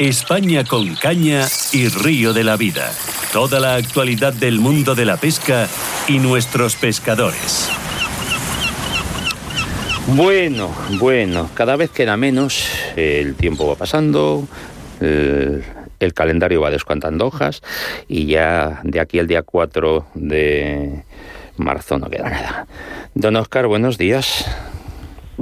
España 0.00 0.64
con 0.64 0.94
caña 0.94 1.46
y 1.74 1.88
río 1.88 2.32
de 2.32 2.42
la 2.42 2.56
vida. 2.56 2.90
Toda 3.34 3.60
la 3.60 3.74
actualidad 3.74 4.32
del 4.32 4.58
mundo 4.58 4.94
de 4.94 5.04
la 5.04 5.18
pesca 5.18 5.68
y 6.08 6.18
nuestros 6.18 6.74
pescadores. 6.74 7.68
Bueno, 10.06 10.74
bueno, 10.98 11.50
cada 11.52 11.76
vez 11.76 11.90
queda 11.90 12.16
menos, 12.16 12.66
el 12.96 13.34
tiempo 13.34 13.68
va 13.68 13.74
pasando, 13.74 14.48
el, 15.00 16.14
calendario 16.14 16.62
va 16.62 16.70
descontando 16.70 17.26
hojas 17.26 17.60
y 18.08 18.24
ya 18.24 18.80
de 18.82 19.00
aquí 19.00 19.18
al 19.18 19.26
día 19.26 19.42
4 19.42 20.06
de 20.14 21.04
marzo 21.58 21.98
no 21.98 22.08
queda 22.08 22.30
nada. 22.30 22.66
Don 23.14 23.36
Oscar, 23.36 23.66
buenos 23.66 23.98
días. 23.98 24.46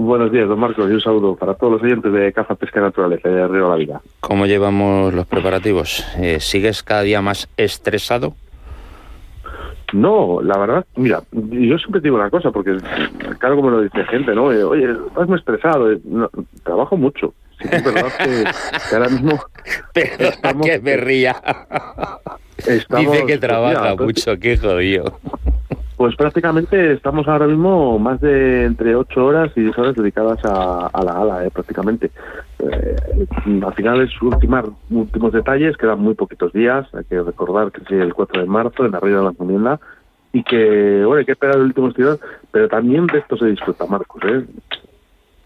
Buenos 0.00 0.30
días, 0.30 0.46
don 0.48 0.60
Marcos, 0.60 0.88
y 0.88 0.92
un 0.94 1.00
saludo 1.00 1.34
para 1.34 1.54
todos 1.54 1.72
los 1.72 1.82
oyentes 1.82 2.12
de 2.12 2.32
Caza, 2.32 2.54
Pesca 2.54 2.78
y 2.78 2.82
Naturaleza 2.84 3.28
de 3.28 3.48
Río 3.48 3.64
de 3.64 3.68
la 3.70 3.74
Vida. 3.74 4.00
¿Cómo 4.20 4.46
llevamos 4.46 5.12
los 5.12 5.26
preparativos? 5.26 6.06
Eh, 6.20 6.38
¿Sigues 6.38 6.84
cada 6.84 7.02
día 7.02 7.20
más 7.20 7.48
estresado? 7.56 8.36
No, 9.92 10.40
la 10.40 10.56
verdad, 10.56 10.86
mira, 10.94 11.22
yo 11.32 11.78
siempre 11.78 12.00
digo 12.00 12.14
una 12.14 12.30
cosa, 12.30 12.52
porque 12.52 12.76
claro 13.40 13.56
como 13.56 13.70
lo 13.70 13.80
dice 13.80 14.04
gente, 14.04 14.36
¿no? 14.36 14.52
Eh, 14.52 14.62
Oye, 14.62 14.86
estás 15.08 15.26
muy 15.26 15.36
estresado, 15.36 15.90
eh, 15.90 15.98
no, 16.04 16.30
trabajo 16.62 16.96
mucho. 16.96 17.34
Sí, 17.60 17.66
es 17.68 17.82
verdad 17.82 18.12
que, 18.18 18.44
que 18.90 18.94
ahora 18.94 19.08
mismo... 19.08 19.40
Pero 19.94 20.28
estamos- 20.28 20.64
que 20.64 20.78
me 20.78 20.96
ría. 20.96 21.34
estamos- 22.64 23.12
Dice 23.12 23.26
que 23.26 23.38
trabaja 23.38 23.94
mira, 23.94 24.04
mucho, 24.04 24.38
qué 24.38 24.56
jodido. 24.56 25.18
Pues 25.98 26.14
prácticamente 26.14 26.92
estamos 26.92 27.26
ahora 27.26 27.48
mismo 27.48 27.98
más 27.98 28.20
de 28.20 28.66
entre 28.66 28.94
8 28.94 29.26
horas 29.26 29.50
y 29.56 29.62
10 29.62 29.78
horas 29.78 29.96
dedicadas 29.96 30.38
a, 30.44 31.02
la 31.04 31.10
ala, 31.10 31.44
eh, 31.44 31.50
prácticamente. 31.50 32.12
Eh, 32.60 33.26
al 33.66 33.74
final 33.74 34.02
es 34.02 34.22
ultimar 34.22 34.66
últimos 34.90 35.32
detalles, 35.32 35.76
quedan 35.76 35.98
muy 35.98 36.14
poquitos 36.14 36.52
días, 36.52 36.86
hay 36.94 37.02
que 37.02 37.20
recordar 37.20 37.72
que 37.72 37.82
es 37.82 37.90
el 37.90 38.14
4 38.14 38.42
de 38.42 38.46
marzo 38.46 38.86
en 38.86 38.92
la 38.92 39.00
Ría 39.00 39.16
de 39.16 39.22
la 39.24 39.30
Encomienda 39.30 39.80
y 40.32 40.44
que, 40.44 41.02
bueno, 41.04 41.18
hay 41.18 41.24
que 41.24 41.32
esperar 41.32 41.56
el 41.56 41.62
último 41.62 41.90
días, 41.90 42.20
pero 42.52 42.68
también 42.68 43.08
de 43.08 43.18
esto 43.18 43.36
se 43.36 43.46
disfruta, 43.46 43.84
Marcos, 43.86 44.22
¿eh? 44.24 44.44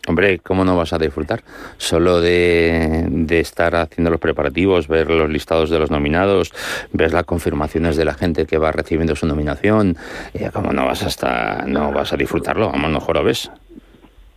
Hombre, 0.09 0.41
¿cómo 0.41 0.65
no 0.65 0.77
vas 0.77 0.93
a 0.93 0.99
disfrutar? 0.99 1.43
Solo 1.77 2.21
de, 2.21 3.07
de 3.09 3.39
estar 3.39 3.77
haciendo 3.77 4.11
los 4.11 4.19
preparativos, 4.19 4.89
ver 4.89 5.09
los 5.09 5.31
listados 5.31 5.71
de 5.71 5.79
los 5.79 5.93
nominados, 5.93 6.53
ver 6.93 7.13
las 7.13 7.25
confirmaciones 7.25 7.97
de 7.97 8.05
la 8.05 8.15
gente 8.15 8.47
que 8.47 8.59
va 8.59 8.73
recibiendo 8.73 9.15
su 9.15 9.27
nominación, 9.27 9.97
eh, 10.35 10.51
¿cómo 10.53 10.73
no 10.73 10.87
vas 10.87 11.05
a 11.05 11.07
estar, 11.07 11.69
no 11.69 11.93
vas 11.93 12.13
a 12.13 12.17
disfrutarlo? 12.17 12.73
Vamos, 12.73 12.91
no 12.91 12.99
jorobes. 12.99 13.49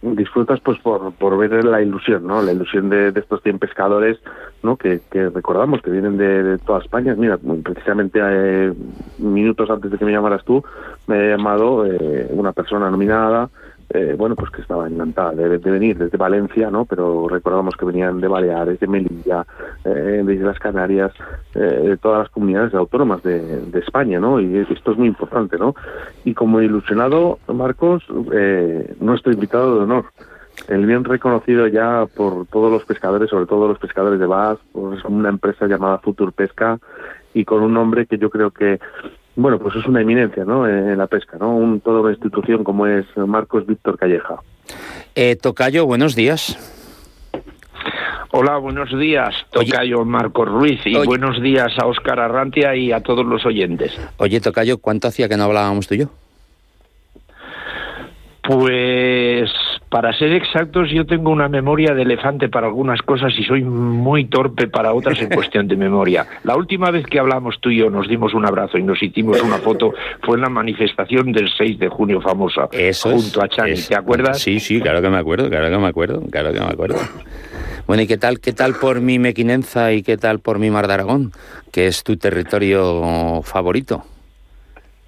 disfrutas 0.04 0.60
pues 0.60 0.78
por, 0.82 1.12
por 1.14 1.36
ver 1.36 1.66
la 1.66 1.82
ilusión, 1.82 2.28
¿no? 2.28 2.44
La 2.44 2.52
ilusión 2.52 2.92
de, 2.92 3.12
estos 3.16 3.42
100 3.42 3.58
pescadores, 3.58 4.20
¿no? 4.62 4.78
Que, 4.78 5.02
que 5.10 5.30
recordamos 5.30 5.82
que 5.82 5.90
vienen 5.90 6.16
de, 6.18 6.44
de 6.44 6.58
toda 6.60 6.80
España. 6.80 7.16
Mira, 7.18 7.40
precisamente 7.64 8.20
eh, 8.22 8.72
minutos 9.18 9.68
antes 9.72 9.90
de 9.90 9.98
que 9.98 10.06
me 10.06 10.12
llamaras 10.12 10.46
tú, 10.46 10.64
me 11.08 11.16
ha 11.18 11.38
llamado 11.38 11.88
eh, 11.88 12.28
una 12.30 12.54
persona 12.54 12.92
nominada, 12.92 13.50
eh, 13.90 14.16
bueno, 14.18 14.36
pues 14.36 14.52
que 14.52 14.62
estaba 14.62 14.88
encantada 14.88 15.34
de, 15.34 15.60
de 15.60 15.72
venir 15.72 15.98
desde 15.98 16.18
Valencia, 16.18 16.72
¿no? 16.72 16.86
Pero 16.86 17.28
recordamos 17.28 17.76
que 17.76 17.86
venían 17.86 18.20
de 18.20 18.28
Baleares, 18.28 18.80
de 18.80 18.88
Melilla, 18.88 19.46
eh, 19.84 20.24
de 20.26 20.34
Islas 20.34 20.58
Canarias, 20.60 21.12
eh, 21.54 21.60
de 21.60 21.98
todas 21.98 22.20
las 22.20 22.30
comunidades 22.30 22.74
autónomas 22.74 23.22
de, 23.24 23.62
de 23.62 23.80
España, 23.80 24.20
¿no? 24.20 24.40
Y 24.40 24.58
esto 24.58 24.92
es 24.92 24.98
muy 24.98 25.08
importante, 25.08 25.58
¿no? 25.58 25.76
Y 26.24 26.34
como 26.34 26.62
ilusionado, 26.62 27.40
Marcos, 27.48 28.04
eh, 28.34 28.96
nuestro 29.00 29.32
invitado 29.32 29.76
de 29.76 29.84
honor, 29.84 30.06
el 30.68 30.86
bien 30.86 31.04
reconocido 31.04 31.68
ya 31.68 32.06
por 32.16 32.48
todos 32.48 32.72
los 32.72 32.86
pescadores, 32.86 33.30
sobre 33.30 33.46
todo 33.46 33.68
los 33.68 33.80
pescadores 33.80 34.20
de 34.20 34.26
Bass, 34.26 34.58
por 34.72 34.98
una 35.06 35.30
empresa 35.30 35.68
llamada 35.68 36.00
Futur 36.00 36.34
Pesca 36.34 36.80
y 37.34 37.46
con 37.46 37.62
un 37.62 37.74
nombre 37.74 38.06
que 38.06 38.18
yo 38.18 38.30
creo 38.30 38.52
que, 38.52 38.80
bueno, 39.36 39.60
pues 39.60 39.76
es 39.76 39.86
una 39.86 40.02
eminencia, 40.02 40.46
¿no? 40.46 40.68
En 40.68 40.98
la 40.98 41.08
pesca, 41.08 41.38
¿no? 41.40 41.56
Un, 41.56 41.82
toda 41.82 42.02
una 42.02 42.12
institución 42.12 42.64
como 42.64 42.88
es 42.88 43.06
Marcos 43.18 43.66
Víctor 43.66 43.98
Calleja. 43.98 44.36
Eh, 45.16 45.36
Tocayo, 45.36 45.86
buenos 45.86 46.16
días. 46.16 46.58
Hola, 48.32 48.58
buenos 48.58 48.90
días, 48.98 49.34
Oye- 49.56 49.72
Tocayo 49.72 50.04
Marcos 50.04 50.50
Ruiz, 50.50 50.86
y 50.86 50.96
Oye- 50.96 51.06
buenos 51.06 51.42
días 51.42 51.72
a 51.80 51.86
Óscar 51.86 52.20
Arrantia 52.20 52.76
y 52.76 52.92
a 52.92 53.00
todos 53.02 53.26
los 53.26 53.46
oyentes. 53.46 53.98
Oye, 54.18 54.42
Tocayo, 54.42 54.78
¿cuánto 54.78 55.08
hacía 55.08 55.30
que 55.30 55.38
no 55.38 55.44
hablábamos 55.46 55.88
tú 55.88 55.96
y 55.96 56.00
yo? 56.00 56.08
Pues, 58.44 59.50
para 59.96 60.12
ser 60.12 60.34
exactos, 60.34 60.90
yo 60.92 61.06
tengo 61.06 61.30
una 61.32 61.48
memoria 61.48 61.94
de 61.94 62.02
elefante 62.02 62.50
para 62.50 62.68
algunas 62.68 63.02
cosas 63.02 63.32
y 63.40 63.46
soy 63.46 63.64
muy 63.64 64.26
torpe 64.26 64.68
para 64.68 64.94
otras 64.94 65.18
en 65.22 65.30
cuestión 65.34 65.70
de 65.70 65.78
memoria. 65.78 66.28
La 66.44 66.58
última 66.58 66.92
vez 66.92 67.06
que 67.06 67.18
hablamos 67.18 67.56
tú 67.62 67.70
y 67.70 67.78
yo, 67.78 67.90
nos 67.90 68.06
dimos 68.10 68.34
un 68.34 68.46
abrazo 68.46 68.78
y 68.78 68.84
nos 68.84 69.02
hicimos 69.02 69.42
una 69.42 69.58
foto, 69.60 69.94
fue 70.24 70.36
en 70.36 70.42
la 70.42 70.50
manifestación 70.50 71.32
del 71.32 71.48
6 71.58 71.80
de 71.80 71.88
junio 71.88 72.20
famosa, 72.20 72.68
Eso 72.74 73.10
es, 73.10 73.22
junto 73.24 73.42
a 73.42 73.48
Chani, 73.48 73.72
es- 73.72 73.88
¿te 73.88 73.96
acuerdas? 73.96 74.42
Sí, 74.42 74.60
sí, 74.60 74.82
claro 74.82 75.02
que 75.02 75.10
me 75.10 75.16
acuerdo, 75.18 75.50
claro 75.50 75.70
que 75.70 75.78
me 75.78 75.88
acuerdo, 75.88 76.22
claro 76.30 76.52
que 76.52 76.60
me 76.60 76.66
acuerdo. 76.66 76.98
Bueno, 77.88 78.04
¿y 78.04 78.08
qué 78.08 78.18
tal, 78.18 78.42
qué 78.42 78.52
tal 78.52 78.74
por 78.74 79.00
mi 79.00 79.18
Mequinenza 79.18 79.94
y 79.94 80.04
qué 80.04 80.18
tal 80.18 80.40
por 80.40 80.60
mi 80.60 80.70
Mar 80.72 80.88
de 80.88 80.94
Aragón, 80.96 81.32
que 81.72 81.88
es 81.88 82.04
tu 82.04 82.18
territorio 82.18 83.42
favorito? 83.44 84.04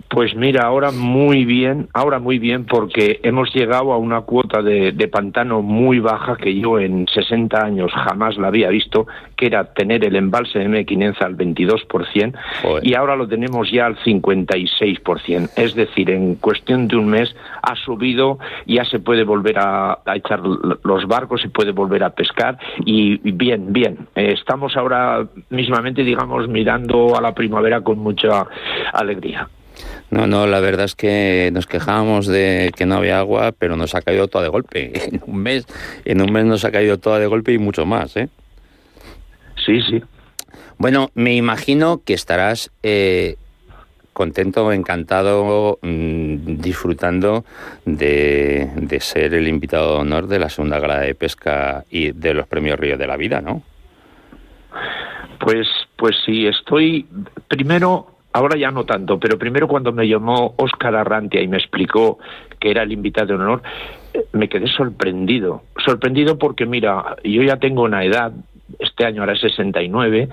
Pues 0.10 0.36
mira, 0.36 0.66
ahora 0.66 0.92
muy 0.92 1.44
bien, 1.44 1.90
ahora 1.94 2.20
muy 2.20 2.40
bien 2.40 2.66
porque 2.66 3.20
hemos 3.24 3.54
llegado 3.54 3.92
a 3.92 3.98
una 3.98 4.22
cuota 4.22 4.62
de, 4.62 4.94
de 4.94 5.08
pantano 5.10 5.62
muy 5.62 6.00
baja 6.00 6.38
que 6.38 6.58
yo 6.58 6.80
en 6.80 7.08
60 7.08 7.58
años 7.62 7.92
jamás 7.92 8.38
la 8.38 8.48
había 8.48 8.70
visto, 8.70 9.06
que 9.36 9.48
era 9.48 9.74
tener 9.74 10.06
el 10.06 10.16
embalse 10.16 10.60
de 10.60 10.70
Mequinenza 10.70 11.26
al 11.26 11.36
22% 11.36 12.34
Joder. 12.62 12.88
y 12.88 12.94
ahora 12.94 13.18
lo 13.18 13.28
tenemos 13.28 13.70
ya 13.70 13.86
al 13.86 13.98
56%. 13.98 15.50
Es 15.58 15.76
decir, 15.76 16.10
en 16.10 16.36
cuestión 16.36 16.88
de 16.88 16.96
un 16.96 17.08
mes 17.10 17.36
ha 17.62 17.76
subido, 17.76 18.40
ya 18.66 18.86
se 18.86 19.00
puede 19.00 19.26
volver 19.26 19.60
a, 19.60 20.00
a 20.06 20.16
echar 20.16 20.40
los 20.40 21.06
barcos, 21.06 21.42
se 21.42 21.50
puede 21.50 21.72
volver 21.72 22.04
a 22.06 22.12
pescar 22.12 22.58
y 22.86 23.18
bien, 23.32 23.74
bien. 23.74 24.08
Estamos 24.16 24.78
ahora 24.78 25.28
mismamente, 25.50 26.04
digamos, 26.04 26.48
mirando 26.48 27.18
a 27.18 27.22
la 27.22 27.34
primavera 27.34 27.82
con 27.82 28.00
mucha 28.00 28.48
alegría. 28.94 29.50
No, 30.10 30.26
no, 30.26 30.48
la 30.48 30.60
verdad 30.60 30.86
es 30.86 30.96
que 30.96 31.50
nos 31.52 31.68
quejábamos 31.68 32.28
de 32.28 32.72
que 32.76 32.86
no 32.86 32.96
había 32.96 33.20
agua, 33.20 33.52
pero 33.52 33.76
nos 33.76 33.94
ha 33.94 34.02
caído 34.02 34.28
toda 34.28 34.44
de 34.44 34.50
golpe. 34.50 34.92
En 35.12 35.22
un 35.26 35.38
mes, 35.38 35.66
en 36.06 36.22
un 36.22 36.32
mes 36.32 36.46
nos 36.46 36.64
ha 36.66 36.72
caído 36.72 36.98
toda 36.98 37.20
de 37.20 37.28
golpe 37.28 37.52
y 37.52 37.58
mucho 37.58 37.86
más, 37.86 38.16
¿eh? 38.16 38.30
Sí, 39.66 39.82
sí. 39.82 40.02
Bueno, 40.78 41.10
me 41.14 41.36
imagino 41.36 42.02
que 42.06 42.14
estarás 42.14 42.72
eh, 42.84 43.36
contento, 44.14 44.72
encantado, 44.72 45.80
mm, 45.82 46.58
disfrutando 46.62 47.44
de, 47.86 48.70
de 48.76 49.00
ser 49.00 49.34
el 49.34 49.48
invitado 49.48 49.94
de 49.94 50.00
honor 50.00 50.28
de 50.28 50.40
la 50.40 50.50
segunda 50.50 50.80
gala 50.80 51.00
de 51.02 51.16
pesca 51.16 51.84
y 51.90 52.12
de 52.12 52.34
los 52.34 52.48
premios 52.48 52.80
Río 52.80 52.98
de 52.98 53.08
la 53.08 53.18
Vida, 53.18 53.42
¿no? 53.42 53.64
Pues, 55.40 55.68
pues 55.96 56.16
sí, 56.26 56.48
estoy 56.48 57.06
primero, 57.48 58.07
ahora 58.38 58.58
ya 58.58 58.72
no 58.72 58.84
tanto, 58.86 59.20
pero 59.20 59.38
primero 59.38 59.68
cuando 59.68 59.92
me 59.92 60.08
llamó 60.08 60.54
Óscar 60.58 60.96
Arrantia 60.96 61.42
y 61.42 61.48
me 61.48 61.58
explicó 61.58 62.20
que 62.60 62.72
era 62.72 62.84
el 62.84 62.92
invitado 62.92 63.28
de 63.28 63.34
honor, 63.36 63.62
me 64.34 64.48
quedé 64.50 64.68
sorprendido. 64.68 65.62
Sorprendido 65.86 66.38
porque, 66.38 66.66
mira, 66.66 67.16
yo 67.24 67.44
ya 67.44 67.58
tengo 67.58 67.84
una 67.84 68.04
edad, 68.04 68.32
este 68.80 69.06
año 69.06 69.22
ahora 69.22 69.34
es 69.34 69.42
69, 69.42 70.28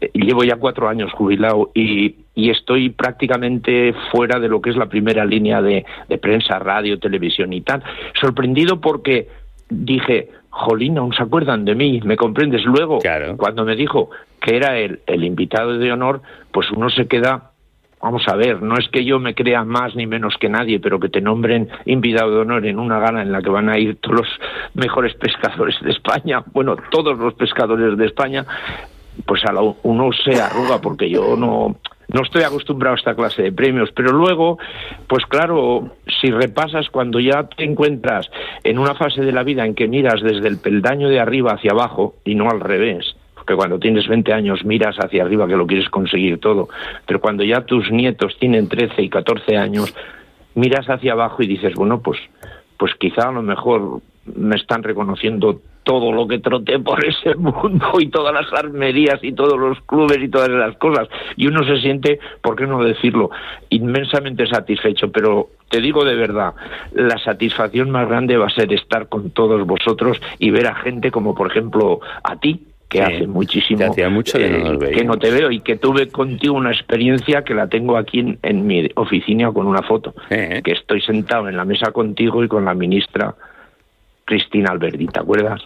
eh, 0.00 0.10
llevo 0.14 0.44
ya 0.44 0.56
cuatro 0.56 0.88
años 0.88 1.12
jubilado 1.12 1.70
y, 1.74 2.16
y 2.34 2.50
estoy 2.50 2.90
prácticamente 2.90 3.94
fuera 4.12 4.38
de 4.38 4.48
lo 4.48 4.60
que 4.60 4.70
es 4.70 4.76
la 4.76 4.86
primera 4.86 5.24
línea 5.24 5.62
de, 5.62 5.84
de 6.08 6.18
prensa, 6.18 6.58
radio, 6.58 6.98
televisión 6.98 7.52
y 7.52 7.60
tal. 7.62 7.82
Sorprendido 8.20 8.80
porque 8.80 9.28
dije, 9.70 10.28
jolín, 10.50 10.98
aún 10.98 11.12
se 11.14 11.22
acuerdan 11.22 11.64
de 11.64 11.74
mí, 11.74 12.00
¿me 12.04 12.16
comprendes? 12.16 12.64
Luego, 12.64 12.98
Claro. 12.98 13.36
cuando 13.36 13.64
me 13.64 13.76
dijo 13.76 14.10
que 14.40 14.56
era 14.56 14.78
el, 14.78 15.00
el 15.06 15.24
invitado 15.24 15.78
de 15.78 15.92
honor, 15.92 16.22
pues 16.52 16.70
uno 16.70 16.90
se 16.90 17.06
queda, 17.06 17.52
vamos 18.00 18.26
a 18.28 18.36
ver, 18.36 18.62
no 18.62 18.76
es 18.78 18.88
que 18.88 19.04
yo 19.04 19.18
me 19.18 19.34
crea 19.34 19.64
más 19.64 19.94
ni 19.94 20.06
menos 20.06 20.34
que 20.38 20.48
nadie, 20.48 20.80
pero 20.80 21.00
que 21.00 21.08
te 21.08 21.20
nombren 21.20 21.68
invitado 21.86 22.30
de 22.30 22.38
honor 22.38 22.66
en 22.66 22.78
una 22.78 22.98
gala 22.98 23.22
en 23.22 23.32
la 23.32 23.42
que 23.42 23.50
van 23.50 23.68
a 23.68 23.78
ir 23.78 23.96
todos 24.00 24.16
los 24.16 24.28
mejores 24.74 25.14
pescadores 25.14 25.76
de 25.82 25.90
España, 25.90 26.42
bueno, 26.52 26.76
todos 26.90 27.18
los 27.18 27.34
pescadores 27.34 27.96
de 27.96 28.06
España, 28.06 28.44
pues 29.26 29.44
a 29.44 29.52
la, 29.52 29.60
uno 29.60 30.10
se 30.12 30.40
arruga 30.40 30.80
porque 30.80 31.10
yo 31.10 31.36
no 31.36 31.76
no 32.08 32.22
estoy 32.22 32.42
acostumbrado 32.42 32.96
a 32.96 32.98
esta 32.98 33.14
clase 33.14 33.42
de 33.42 33.52
premios, 33.52 33.90
pero 33.94 34.12
luego, 34.12 34.58
pues 35.06 35.26
claro, 35.26 35.90
si 36.20 36.30
repasas 36.30 36.88
cuando 36.88 37.20
ya 37.20 37.44
te 37.44 37.64
encuentras 37.64 38.30
en 38.64 38.78
una 38.78 38.94
fase 38.94 39.20
de 39.20 39.32
la 39.32 39.42
vida 39.42 39.66
en 39.66 39.74
que 39.74 39.88
miras 39.88 40.22
desde 40.22 40.48
el 40.48 40.58
peldaño 40.58 41.08
de 41.10 41.20
arriba 41.20 41.52
hacia 41.52 41.72
abajo 41.72 42.14
y 42.24 42.34
no 42.34 42.48
al 42.48 42.60
revés, 42.60 43.14
porque 43.48 43.56
cuando 43.56 43.78
tienes 43.78 44.06
20 44.06 44.30
años 44.34 44.62
miras 44.62 44.96
hacia 44.98 45.22
arriba 45.22 45.48
que 45.48 45.56
lo 45.56 45.66
quieres 45.66 45.88
conseguir 45.88 46.38
todo, 46.38 46.68
pero 47.06 47.18
cuando 47.18 47.42
ya 47.44 47.62
tus 47.62 47.90
nietos 47.90 48.36
tienen 48.38 48.68
13 48.68 49.00
y 49.00 49.08
14 49.08 49.56
años, 49.56 49.94
miras 50.54 50.84
hacia 50.86 51.12
abajo 51.12 51.42
y 51.42 51.46
dices, 51.46 51.72
bueno, 51.74 52.02
pues 52.02 52.18
pues 52.76 52.92
quizá 52.96 53.30
a 53.30 53.32
lo 53.32 53.40
mejor 53.40 54.02
me 54.36 54.56
están 54.56 54.82
reconociendo 54.82 55.62
todo 55.82 56.12
lo 56.12 56.28
que 56.28 56.40
troté 56.40 56.78
por 56.78 57.02
ese 57.02 57.34
mundo 57.36 57.92
y 57.98 58.08
todas 58.08 58.34
las 58.34 58.52
armerías 58.52 59.18
y 59.22 59.32
todos 59.32 59.58
los 59.58 59.80
clubes 59.86 60.18
y 60.18 60.28
todas 60.28 60.50
esas 60.50 60.76
cosas. 60.76 61.08
Y 61.36 61.46
uno 61.46 61.64
se 61.64 61.80
siente, 61.80 62.20
¿por 62.42 62.54
qué 62.54 62.66
no 62.66 62.84
decirlo?, 62.84 63.30
inmensamente 63.70 64.46
satisfecho. 64.46 65.10
Pero 65.10 65.48
te 65.70 65.80
digo 65.80 66.04
de 66.04 66.16
verdad, 66.16 66.52
la 66.92 67.16
satisfacción 67.16 67.90
más 67.90 68.06
grande 68.06 68.36
va 68.36 68.48
a 68.48 68.50
ser 68.50 68.70
estar 68.74 69.08
con 69.08 69.30
todos 69.30 69.66
vosotros 69.66 70.20
y 70.38 70.50
ver 70.50 70.66
a 70.66 70.74
gente 70.74 71.10
como, 71.10 71.34
por 71.34 71.50
ejemplo, 71.50 72.00
a 72.22 72.36
ti, 72.36 72.66
que 72.88 73.02
hace 73.02 73.26
muchísimo 73.26 73.94
mucho 74.10 74.38
eh, 74.38 74.78
que 74.94 75.04
no 75.04 75.18
te 75.18 75.30
veo 75.30 75.50
y 75.50 75.60
que 75.60 75.76
tuve 75.76 76.08
contigo 76.08 76.54
una 76.54 76.72
experiencia 76.72 77.44
que 77.44 77.54
la 77.54 77.68
tengo 77.68 77.98
aquí 77.98 78.38
en, 78.42 78.66
mi 78.66 78.88
oficina 78.94 79.52
con 79.52 79.66
una 79.66 79.82
foto, 79.82 80.14
que 80.28 80.72
estoy 80.72 81.02
sentado 81.02 81.48
en 81.48 81.56
la 81.56 81.64
mesa 81.64 81.92
contigo 81.92 82.42
y 82.42 82.48
con 82.48 82.64
la 82.64 82.74
ministra 82.74 83.34
Cristina 84.24 84.70
Alberdi, 84.70 85.06
¿te 85.06 85.20
acuerdas? 85.20 85.62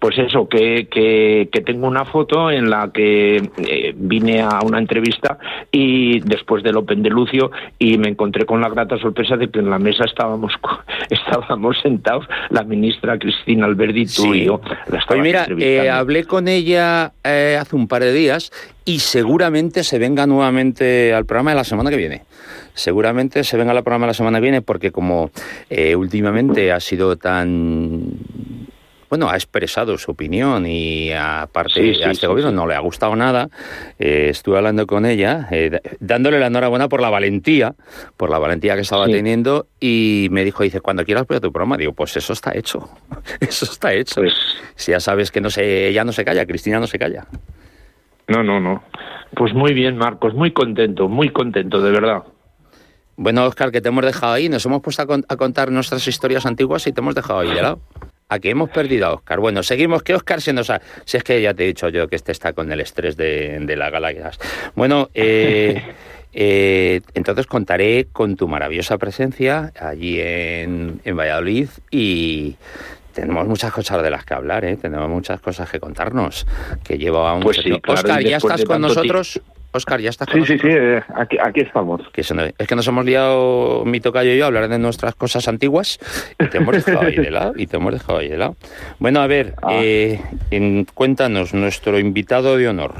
Pues 0.00 0.16
eso, 0.16 0.48
que, 0.48 0.88
que, 0.90 1.60
tengo 1.60 1.86
una 1.86 2.06
foto 2.06 2.50
en 2.50 2.70
la 2.70 2.90
que 2.90 3.36
eh, 3.36 3.92
vine 3.94 4.40
a 4.40 4.60
una 4.64 4.78
entrevista 4.78 5.38
y 5.70 6.20
después 6.20 6.62
del 6.62 6.78
Open 6.78 7.02
de 7.02 7.10
Lucio 7.10 7.50
y 7.78 7.98
me 7.98 8.08
encontré 8.08 8.46
con 8.46 8.62
la 8.62 8.70
grata 8.70 8.96
sorpresa 8.98 9.36
de 9.36 9.50
que 9.50 9.58
en 9.58 9.68
la 9.68 9.78
mesa 9.78 10.04
estábamos 10.04 10.54
estábamos 11.10 11.78
sentados 11.82 12.26
la 12.48 12.62
ministra 12.62 13.18
Cristina 13.18 13.66
Alberdi, 13.66 14.06
tú 14.06 14.34
y 14.34 14.46
yo. 14.46 14.62
pues 14.88 15.20
mira, 15.20 15.46
eh, 15.58 15.90
hablé 15.90 16.24
con 16.24 16.48
ella 16.48 17.12
eh, 17.22 17.58
hace 17.60 17.76
un 17.76 17.86
par 17.86 18.02
de 18.02 18.14
días 18.14 18.50
y 18.86 19.00
seguramente 19.00 19.84
se 19.84 19.98
venga 19.98 20.26
nuevamente 20.26 21.12
al 21.12 21.26
programa 21.26 21.50
de 21.50 21.56
la 21.56 21.64
semana 21.64 21.90
que 21.90 21.98
viene. 21.98 22.22
Seguramente 22.72 23.44
se 23.44 23.58
venga 23.58 23.72
al 23.72 23.82
programa 23.82 24.06
de 24.06 24.10
la 24.10 24.14
semana 24.14 24.38
que 24.38 24.44
viene 24.44 24.62
porque 24.62 24.92
como 24.92 25.30
últimamente 25.94 26.72
ha 26.72 26.80
sido 26.80 27.16
tan 27.16 28.14
bueno, 29.10 29.28
ha 29.28 29.34
expresado 29.34 29.98
su 29.98 30.12
opinión 30.12 30.64
y 30.66 31.10
aparte 31.12 32.02
a 32.04 32.12
este 32.12 32.28
gobierno 32.28 32.52
no 32.52 32.66
le 32.68 32.76
ha 32.76 32.78
gustado 32.78 33.16
nada. 33.16 33.48
Eh, 33.98 34.28
estuve 34.30 34.56
hablando 34.56 34.86
con 34.86 35.04
ella, 35.04 35.48
eh, 35.50 35.80
dándole 35.98 36.38
la 36.38 36.46
enhorabuena 36.46 36.88
por 36.88 37.02
la 37.02 37.10
valentía, 37.10 37.74
por 38.16 38.30
la 38.30 38.38
valentía 38.38 38.76
que 38.76 38.82
estaba 38.82 39.06
teniendo 39.06 39.66
y 39.80 40.28
me 40.30 40.44
dijo, 40.44 40.62
dice, 40.62 40.80
cuando 40.80 41.04
quieras 41.04 41.26
ver 41.26 41.40
tu 41.40 41.50
programa, 41.50 41.76
digo, 41.76 41.92
pues 41.92 42.16
eso 42.16 42.32
está 42.32 42.52
hecho, 42.54 42.88
eso 43.40 43.64
está 43.64 43.92
hecho. 43.92 44.20
Pues 44.20 44.34
si 44.76 44.92
ya 44.92 45.00
sabes 45.00 45.32
que 45.32 45.40
no 45.40 45.50
se, 45.50 45.88
ella 45.88 46.04
no 46.04 46.12
se 46.12 46.24
calla, 46.24 46.46
Cristina 46.46 46.78
no 46.78 46.86
se 46.86 46.98
calla. 46.98 47.26
No, 48.28 48.44
no, 48.44 48.60
no. 48.60 48.84
Pues 49.34 49.52
muy 49.54 49.74
bien, 49.74 49.96
Marcos, 49.96 50.34
muy 50.34 50.52
contento, 50.52 51.08
muy 51.08 51.30
contento, 51.30 51.80
de 51.82 51.90
verdad. 51.90 52.22
Bueno, 53.16 53.44
Oscar, 53.44 53.72
que 53.72 53.80
te 53.80 53.88
hemos 53.88 54.04
dejado 54.04 54.32
ahí, 54.32 54.48
nos 54.48 54.64
hemos 54.64 54.80
puesto 54.82 55.02
a, 55.02 55.36
contar 55.36 55.72
nuestras 55.72 56.06
historias 56.06 56.46
antiguas 56.46 56.86
y 56.86 56.92
te 56.92 57.00
hemos 57.00 57.14
dejado 57.16 57.40
ahí 57.40 57.48
de 57.48 57.60
lado. 57.60 57.80
¿A 58.30 58.38
qué 58.38 58.50
hemos 58.50 58.70
perdido 58.70 59.08
a 59.08 59.14
Oscar? 59.14 59.40
Bueno, 59.40 59.64
seguimos. 59.64 60.04
¿Qué 60.04 60.14
Oscar 60.14 60.40
se 60.40 60.52
nos 60.52 60.70
ha...? 60.70 60.80
Si 61.04 61.16
es 61.16 61.24
que 61.24 61.42
ya 61.42 61.52
te 61.52 61.64
he 61.64 61.66
dicho 61.66 61.88
yo 61.88 62.06
que 62.06 62.14
este 62.14 62.30
está 62.30 62.52
con 62.52 62.70
el 62.70 62.80
estrés 62.80 63.16
de, 63.16 63.74
la 63.76 63.90
gala. 63.90 64.12
Bueno, 64.76 65.10
eh, 65.14 65.82
eh, 66.32 67.00
entonces 67.14 67.46
contaré 67.46 68.06
con 68.12 68.36
tu 68.36 68.46
maravillosa 68.46 68.98
presencia 68.98 69.72
allí 69.80 70.20
en, 70.20 71.00
Valladolid 71.04 71.70
y 71.90 72.54
tenemos 73.12 73.48
muchas 73.48 73.72
cosas 73.72 74.00
de 74.00 74.10
las 74.10 74.24
que 74.24 74.34
hablar, 74.34 74.64
¿eh? 74.64 74.76
tenemos 74.76 75.08
muchas 75.08 75.40
cosas 75.40 75.68
que 75.68 75.80
contarnos. 75.80 76.46
Que 76.84 76.98
lleva 76.98 77.34
un 77.34 77.42
pues 77.42 77.58
Oscar, 77.84 78.22
¿ya 78.22 78.36
estás 78.36 78.64
con 78.64 78.80
nosotros? 78.80 79.40
Oscar, 79.72 80.00
¿ya 80.00 80.10
estás 80.10 80.28
con 80.28 80.44
Sí, 80.44 80.54
sí, 80.54 80.58
sí, 80.58 80.68
eh, 80.68 81.02
aquí, 81.14 81.36
aquí 81.40 81.60
estamos. 81.60 82.00
es 82.14 82.66
que 82.66 82.76
nos 82.76 82.88
hemos 82.88 83.04
liado, 83.04 83.84
mi 83.84 84.00
tocayo 84.00 84.32
y 84.32 84.38
yo, 84.38 84.44
a 84.44 84.46
hablar 84.48 84.68
de 84.68 84.78
nuestras 84.78 85.14
cosas 85.14 85.46
antiguas 85.46 85.98
y 86.38 86.46
te 86.48 86.58
hemos 86.58 86.84
dejado 86.84 87.06
ahí 87.06 87.16
de 87.16 87.30
lado. 87.30 87.52
Y 87.56 87.66
te 87.66 87.76
hemos 87.76 87.92
dejado 87.92 88.18
ahí 88.18 88.28
de 88.28 88.36
lado. 88.36 88.56
Bueno, 88.98 89.20
a 89.20 89.26
ver, 89.28 89.54
ah. 89.62 89.70
eh, 89.72 90.20
cuéntanos, 90.94 91.54
nuestro 91.54 91.98
invitado 91.98 92.56
de 92.56 92.68
honor. 92.68 92.94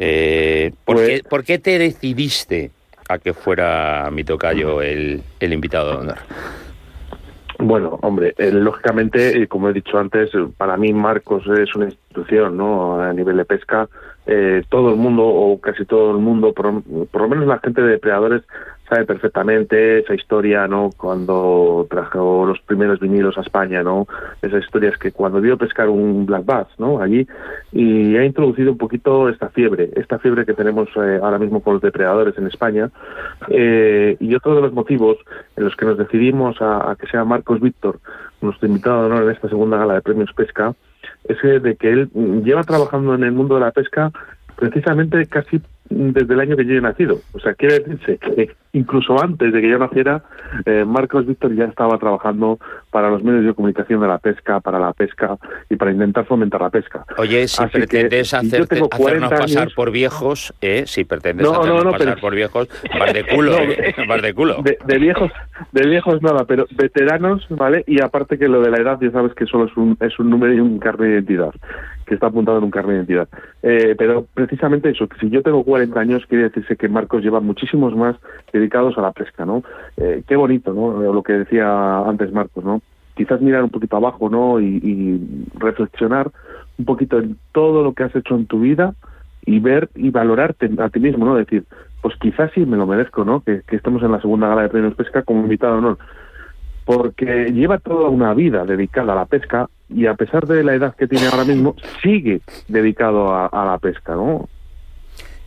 Eh, 0.00 0.72
pues 0.84 1.22
¿por, 1.22 1.44
qué, 1.44 1.58
te 1.58 1.78
decidiste 1.78 2.70
a 3.08 3.18
que 3.18 3.32
fuera 3.32 4.08
mi 4.10 4.24
tocayo 4.24 4.82
el, 4.82 5.22
el 5.38 5.52
invitado 5.52 5.92
de 5.92 5.96
honor? 5.98 6.18
Bueno, 7.58 7.98
hombre, 8.02 8.34
lógicamente, 8.38 9.46
como 9.46 9.68
he 9.68 9.72
dicho 9.74 9.98
antes, 9.98 10.30
para 10.56 10.78
mí 10.78 10.94
Marcos 10.94 11.44
es 11.46 11.74
una 11.76 11.84
institución, 11.84 12.56
¿no? 12.56 13.00
A 13.00 13.12
nivel 13.12 13.36
de 13.36 13.44
pesca, 13.44 13.86
eh, 14.26 14.62
todo 14.68 14.90
el 14.90 14.96
mundo 14.96 15.24
o 15.24 15.60
casi 15.60 15.84
todo 15.84 16.10
el 16.12 16.18
mundo, 16.18 16.52
por, 16.52 16.66
lo 16.66 17.28
menos 17.28 17.46
la 17.46 17.58
gente 17.58 17.82
de 17.82 17.92
depredadores 17.92 18.42
sabe 18.88 19.04
perfectamente 19.04 20.00
esa 20.00 20.14
historia, 20.14 20.66
¿no? 20.66 20.90
Cuando 20.96 21.86
trajo 21.88 22.44
los 22.44 22.60
primeros 22.60 22.98
vinilos 22.98 23.38
a 23.38 23.42
España, 23.42 23.82
¿no? 23.82 24.06
Esas 24.42 24.64
historias 24.64 24.98
que 24.98 25.12
cuando 25.12 25.40
vio 25.40 25.56
pescar 25.56 25.88
un 25.88 26.26
black 26.26 26.44
bass, 26.44 26.66
¿no? 26.78 27.00
Allí 27.00 27.26
y 27.72 28.16
ha 28.16 28.24
introducido 28.24 28.72
un 28.72 28.78
poquito 28.78 29.28
esta 29.28 29.48
fiebre, 29.48 29.90
esta 29.94 30.18
fiebre 30.18 30.44
que 30.44 30.54
tenemos 30.54 30.88
eh, 30.96 31.20
ahora 31.22 31.38
mismo 31.38 31.60
con 31.60 31.74
los 31.74 31.82
depredadores 31.82 32.36
en 32.36 32.48
España. 32.48 32.90
Eh, 33.48 34.16
y 34.18 34.34
otro 34.34 34.56
de 34.56 34.62
los 34.62 34.72
motivos 34.72 35.18
en 35.56 35.64
los 35.64 35.76
que 35.76 35.86
nos 35.86 35.96
decidimos 35.96 36.60
a, 36.60 36.90
a 36.90 36.96
que 36.96 37.06
sea 37.06 37.24
Marcos 37.24 37.60
Víctor 37.60 38.00
nuestro 38.40 38.66
invitado 38.68 39.00
de 39.00 39.06
honor 39.06 39.22
en 39.24 39.30
esta 39.30 39.48
segunda 39.48 39.76
gala 39.76 39.94
de 39.94 40.02
premios 40.02 40.32
pesca 40.32 40.74
es 41.24 41.62
de 41.62 41.76
que 41.76 41.90
él 41.90 42.10
lleva 42.44 42.64
trabajando 42.64 43.14
en 43.14 43.24
el 43.24 43.32
mundo 43.32 43.54
de 43.54 43.60
la 43.60 43.72
pesca 43.72 44.10
precisamente 44.56 45.26
casi 45.26 45.60
desde 45.90 46.34
el 46.34 46.40
año 46.40 46.56
que 46.56 46.64
yo 46.64 46.74
he 46.74 46.80
nacido. 46.80 47.18
O 47.32 47.40
sea, 47.40 47.54
quiere 47.54 47.80
decirse 47.80 48.18
que 48.18 48.50
incluso 48.72 49.20
antes 49.20 49.52
de 49.52 49.60
que 49.60 49.68
yo 49.68 49.78
naciera, 49.78 50.22
eh, 50.64 50.84
Marcos 50.86 51.26
Víctor 51.26 51.54
ya 51.54 51.64
estaba 51.64 51.98
trabajando 51.98 52.58
para 52.90 53.10
los 53.10 53.22
medios 53.24 53.44
de 53.44 53.54
comunicación 53.54 54.00
de 54.00 54.06
la 54.06 54.18
pesca, 54.18 54.60
para 54.60 54.78
la 54.78 54.92
pesca 54.92 55.36
y 55.68 55.76
para 55.76 55.90
intentar 55.90 56.24
fomentar 56.26 56.60
la 56.60 56.70
pesca. 56.70 57.04
Oye, 57.18 57.48
si 57.48 57.66
pretendes 57.66 58.32
hacer, 58.32 58.62
hacernos 58.62 59.30
pasar 59.30 59.68
por 59.74 59.90
viejos, 59.90 60.54
¿eh? 60.60 60.84
si 60.86 61.04
pretendes 61.04 61.48
hacernos 61.48 61.92
pasar 61.92 62.20
por 62.20 62.34
viejos, 62.34 62.68
vas 62.98 63.12
de 63.12 63.24
culo, 63.24 63.58
¿eh? 63.58 63.94
de 64.22 64.34
culo. 64.34 64.62
De, 64.62 64.98
viejos, 64.98 65.32
de 65.72 65.88
viejos 65.88 66.22
nada, 66.22 66.44
pero 66.44 66.66
veteranos, 66.70 67.44
¿vale? 67.50 67.82
Y 67.88 68.00
aparte 68.00 68.38
que 68.38 68.46
lo 68.46 68.60
de 68.60 68.70
la 68.70 68.78
edad, 68.78 68.98
ya 69.00 69.10
sabes 69.10 69.34
que 69.34 69.46
solo 69.46 69.64
es 69.66 69.76
un, 69.76 69.96
es 70.00 70.16
un 70.20 70.30
número 70.30 70.54
y 70.54 70.60
un 70.60 70.78
carnet 70.78 71.08
de 71.08 71.14
identidad 71.14 71.52
que 72.06 72.14
está 72.14 72.26
apuntado 72.26 72.58
en 72.58 72.64
un 72.64 72.70
carnet 72.70 72.90
de 72.90 72.96
identidad. 72.98 73.28
Eh, 73.62 73.94
pero 73.96 74.26
precisamente 74.34 74.90
eso, 74.90 75.08
que 75.08 75.18
si 75.18 75.30
yo 75.30 75.42
tengo 75.42 75.64
40 75.64 75.79
años, 75.96 76.24
quiere 76.26 76.44
decirse 76.44 76.76
que 76.76 76.88
Marcos 76.88 77.22
lleva 77.22 77.40
muchísimos 77.40 77.94
más 77.96 78.16
dedicados 78.52 78.96
a 78.98 79.02
la 79.02 79.12
pesca, 79.12 79.44
¿no? 79.44 79.62
Eh, 79.96 80.22
qué 80.26 80.36
bonito, 80.36 80.72
¿no? 80.72 81.12
Lo 81.12 81.22
que 81.22 81.32
decía 81.32 82.00
antes 82.00 82.32
Marcos, 82.32 82.64
¿no? 82.64 82.82
Quizás 83.14 83.40
mirar 83.40 83.62
un 83.62 83.70
poquito 83.70 83.96
abajo, 83.96 84.28
¿no? 84.28 84.60
Y, 84.60 85.20
reflexionar 85.58 86.30
un 86.78 86.84
poquito 86.84 87.18
en 87.18 87.36
todo 87.52 87.82
lo 87.82 87.92
que 87.92 88.04
has 88.04 88.16
hecho 88.16 88.34
en 88.34 88.46
tu 88.46 88.60
vida 88.60 88.94
y 89.44 89.58
ver 89.58 89.90
y 89.94 90.10
valorarte 90.10 90.70
a 90.78 90.88
ti 90.88 91.00
mismo, 91.00 91.24
¿no? 91.24 91.34
Decir, 91.34 91.64
pues 92.02 92.14
quizás 92.20 92.50
sí 92.54 92.64
me 92.64 92.76
lo 92.76 92.86
merezco, 92.86 93.24
¿no? 93.24 93.40
Que, 93.40 93.62
que 93.66 93.76
estemos 93.76 94.02
en 94.02 94.12
la 94.12 94.20
segunda 94.20 94.48
gala 94.48 94.62
de 94.62 94.68
premios 94.68 94.94
pesca 94.94 95.22
como 95.22 95.42
invitado 95.42 95.78
honor 95.78 95.98
porque 96.90 97.52
lleva 97.52 97.78
toda 97.78 98.08
una 98.08 98.34
vida 98.34 98.64
dedicada 98.64 99.12
a 99.12 99.16
la 99.16 99.26
pesca 99.26 99.68
y 99.88 100.06
a 100.06 100.14
pesar 100.14 100.48
de 100.48 100.64
la 100.64 100.74
edad 100.74 100.96
que 100.96 101.06
tiene 101.06 101.26
ahora 101.26 101.44
mismo, 101.44 101.76
sigue 102.02 102.40
dedicado 102.66 103.32
a, 103.32 103.64
la 103.64 103.78
pesca, 103.78 104.16
¿no? 104.16 104.48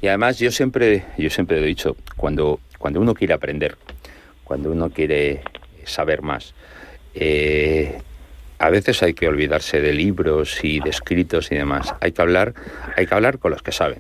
Y 0.03 0.09
además 0.09 0.37
yo 0.37 0.51
siempre, 0.51 1.05
yo 1.17 1.29
siempre 1.29 1.59
he 1.59 1.65
dicho, 1.65 1.95
cuando, 2.17 2.59
cuando 2.77 2.99
uno 2.99 3.13
quiere 3.13 3.33
aprender, 3.33 3.77
cuando 4.43 4.69
uno 4.69 4.89
quiere 4.89 5.43
saber 5.85 6.21
más, 6.21 6.53
eh, 7.15 7.99
a 8.59 8.69
veces 8.69 9.01
hay 9.01 9.13
que 9.13 9.29
olvidarse 9.29 9.79
de 9.79 9.93
libros 9.93 10.61
y 10.61 10.81
de 10.81 10.89
escritos 10.89 11.53
y 11.53 11.55
demás. 11.55 11.95
Hay 12.01 12.11
que 12.11 12.21
hablar, 12.21 12.53
hay 12.97 13.07
que 13.07 13.15
hablar 13.15 13.39
con 13.39 13.51
los 13.51 13.63
que 13.63 13.71
saben. 13.71 13.99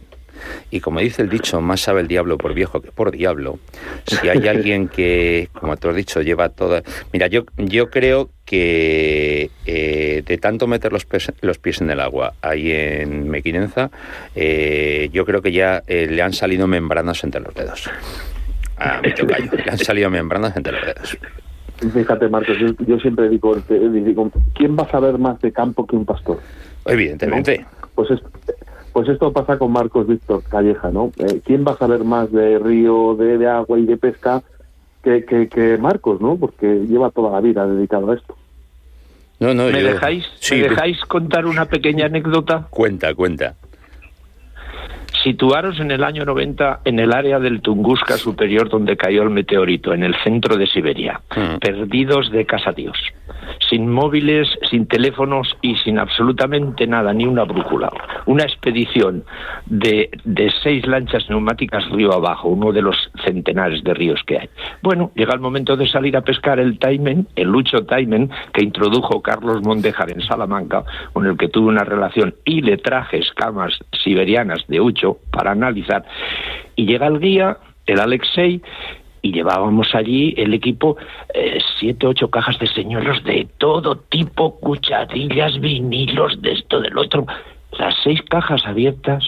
Y 0.71 0.79
como 0.79 0.99
dice 0.99 1.21
el 1.21 1.29
dicho, 1.29 1.61
más 1.61 1.81
sabe 1.81 2.01
el 2.01 2.07
diablo 2.07 2.37
por 2.37 2.53
viejo 2.53 2.81
que 2.81 2.91
por 2.91 3.11
diablo. 3.11 3.59
Si 4.05 4.27
hay 4.27 4.47
alguien 4.47 4.87
que, 4.95 5.49
como 5.53 5.77
tú 5.77 5.89
has 5.89 5.95
dicho, 5.95 6.21
lleva 6.21 6.49
toda... 6.49 6.83
Mira, 7.11 7.27
yo, 7.27 7.43
yo 7.57 7.89
creo 7.89 8.29
que 8.45 9.49
eh, 9.65 10.23
de 10.25 10.37
tanto 10.37 10.67
meter 10.67 10.91
los, 10.91 11.07
los, 11.41 11.57
pies 11.57 11.81
en 11.81 11.89
el 11.89 11.99
agua 11.99 12.33
ahí 12.41 12.71
en 12.71 13.29
Mequinenza, 13.29 13.89
eh, 14.35 15.09
yo 15.13 15.25
creo 15.25 15.41
que 15.41 15.51
ya 15.51 15.83
eh, 15.87 16.07
le 16.09 16.21
han 16.21 16.33
salido 16.33 16.67
membranas 16.67 17.23
entre 17.23 17.41
los 17.41 17.53
dedos. 17.53 17.89
A 18.77 19.01
mi 19.01 19.13
tocayo, 19.13 19.49
le 19.53 19.71
han 19.71 19.77
salido 19.77 20.09
membranas 20.09 20.55
entre 20.57 20.73
los 20.73 20.85
dedos. 20.85 21.17
Fíjate, 21.91 22.29
Marcos, 22.29 22.57
yo, 22.87 22.99
siempre 22.99 23.29
digo, 23.29 23.55
digo, 23.55 24.31
¿quién 24.53 24.77
va 24.77 24.83
a 24.83 24.91
saber 24.91 25.17
más 25.17 25.39
de 25.41 25.51
campo 25.51 25.85
que 25.85 25.95
un 25.95 26.05
pastor? 26.05 26.39
Evidentemente. 26.85 27.65
Pues 27.95 28.11
es, 28.11 28.19
pues 28.93 29.09
esto 29.09 29.33
pasa 29.33 29.57
con 29.57 29.71
Marcos 29.71 30.07
Víctor 30.07 30.43
Calleja, 30.43 30.91
¿no? 30.91 31.11
Eh, 31.17 31.41
¿Quién 31.43 31.65
va 31.67 31.71
a 31.71 31.77
saber 31.77 32.03
más 32.03 32.31
de 32.31 32.59
río, 32.59 33.15
de, 33.15 33.47
agua 33.47 33.79
y 33.79 33.85
de 33.85 33.97
pesca 33.97 34.43
que, 35.03 35.25
que, 35.25 35.77
Marcos, 35.79 36.21
¿no? 36.21 36.37
Porque 36.37 36.85
lleva 36.87 37.09
toda 37.09 37.31
la 37.31 37.41
vida 37.41 37.67
dedicado 37.67 38.11
a 38.11 38.15
esto. 38.15 38.37
No, 39.39 39.53
no, 39.53 39.65
¿Me, 39.65 39.81
dejáis, 39.83 40.25
¿Me 40.51 40.57
dejáis 40.57 41.01
contar 41.01 41.45
una 41.45 41.65
pequeña 41.65 42.05
anécdota? 42.05 42.67
Cuenta, 42.69 43.13
cuenta. 43.15 43.55
Situaros 45.23 45.79
en 45.79 45.91
el 45.91 46.03
año 46.03 46.23
90 46.23 46.81
en 46.85 46.99
el 46.99 47.13
área 47.13 47.39
del 47.39 47.61
Tunguska 47.61 48.17
superior 48.17 48.69
donde 48.69 48.95
cayó 48.95 49.23
el 49.23 49.29
meteorito, 49.31 49.93
en 49.93 50.03
el 50.03 50.15
centro 50.23 50.55
de 50.55 50.67
Siberia, 50.67 51.19
mm. 51.35 51.57
perdidos 51.59 52.31
de 52.31 52.45
casa 52.45 52.71
Dios 52.71 52.97
sin 53.69 53.89
móviles, 53.89 54.47
sin 54.69 54.87
teléfonos 54.87 55.55
y 55.61 55.75
sin 55.77 55.99
absolutamente 55.99 56.87
nada, 56.87 57.13
ni 57.13 57.25
una 57.25 57.43
brújula. 57.43 57.91
Una 58.25 58.43
expedición 58.43 59.23
de, 59.65 60.09
de, 60.23 60.51
seis 60.61 60.85
lanchas 60.85 61.29
neumáticas 61.29 61.89
río 61.89 62.13
abajo, 62.13 62.49
uno 62.49 62.71
de 62.71 62.81
los 62.81 62.95
centenares 63.23 63.83
de 63.83 63.93
ríos 63.93 64.21
que 64.25 64.39
hay. 64.39 64.49
Bueno, 64.81 65.11
llega 65.15 65.33
el 65.33 65.39
momento 65.39 65.75
de 65.75 65.87
salir 65.87 66.15
a 66.17 66.21
pescar 66.21 66.59
el 66.59 66.79
taimen, 66.79 67.27
el 67.35 67.47
lucho 67.47 67.85
taimen, 67.85 68.29
que 68.53 68.63
introdujo 68.63 69.21
Carlos 69.21 69.61
Mondejar 69.63 70.11
en 70.11 70.21
Salamanca, 70.21 70.83
con 71.13 71.25
el 71.25 71.37
que 71.37 71.49
tuve 71.49 71.69
una 71.69 71.83
relación 71.83 72.35
y 72.45 72.61
le 72.61 72.77
traje 72.77 73.19
escamas 73.19 73.77
siberianas 74.03 74.65
de 74.67 74.81
hucho 74.81 75.17
para 75.31 75.51
analizar. 75.51 76.03
Y 76.75 76.85
llega 76.85 77.07
el 77.07 77.19
guía, 77.19 77.57
el 77.85 77.99
Alexei, 77.99 78.61
y 79.23 79.31
llevábamos 79.31 79.95
allí 79.95 80.35
el 80.37 80.53
equipo 80.53 80.97
eh, 81.33 81.57
siete, 81.79 82.05
ocho 82.05 82.29
cajas 82.29 82.59
de 82.59 82.67
señuelos 82.67 83.23
de 83.23 83.47
todo 83.57 83.95
tipo, 83.95 84.59
cucharillas, 84.59 85.59
vinilos, 85.59 86.39
de 86.41 86.51
esto, 86.51 86.81
del 86.81 86.97
otro, 86.97 87.25
las 87.79 87.95
seis 88.03 88.21
cajas 88.29 88.65
abiertas 88.65 89.23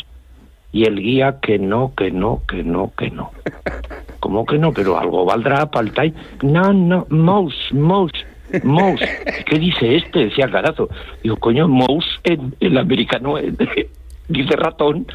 y 0.74 0.84
el 0.84 1.00
guía 1.00 1.40
que 1.42 1.58
no, 1.58 1.94
que 1.96 2.12
no, 2.12 2.42
que 2.46 2.62
no, 2.62 2.92
que 2.98 3.10
no. 3.10 3.32
¿Cómo 4.20 4.46
que 4.46 4.58
no? 4.58 4.74
Pero 4.74 5.00
algo 5.00 5.24
valdrá 5.24 5.72
para 5.72 5.88
el 5.88 5.94
time. 5.94 6.14
No, 6.44 6.74
no, 6.74 7.08
mouse, 7.10 7.72
mouse. 7.72 8.26
Mouse, 8.64 9.02
¿qué 9.46 9.58
dice 9.58 9.96
este? 9.96 10.26
Decía 10.26 10.52
Carazo. 10.52 10.90
Digo, 11.24 11.38
coño, 11.38 11.68
mouse, 11.68 12.20
en 12.26 12.54
el 12.60 12.78
americano 12.78 13.36
dice 14.28 14.56
ratón 14.56 15.08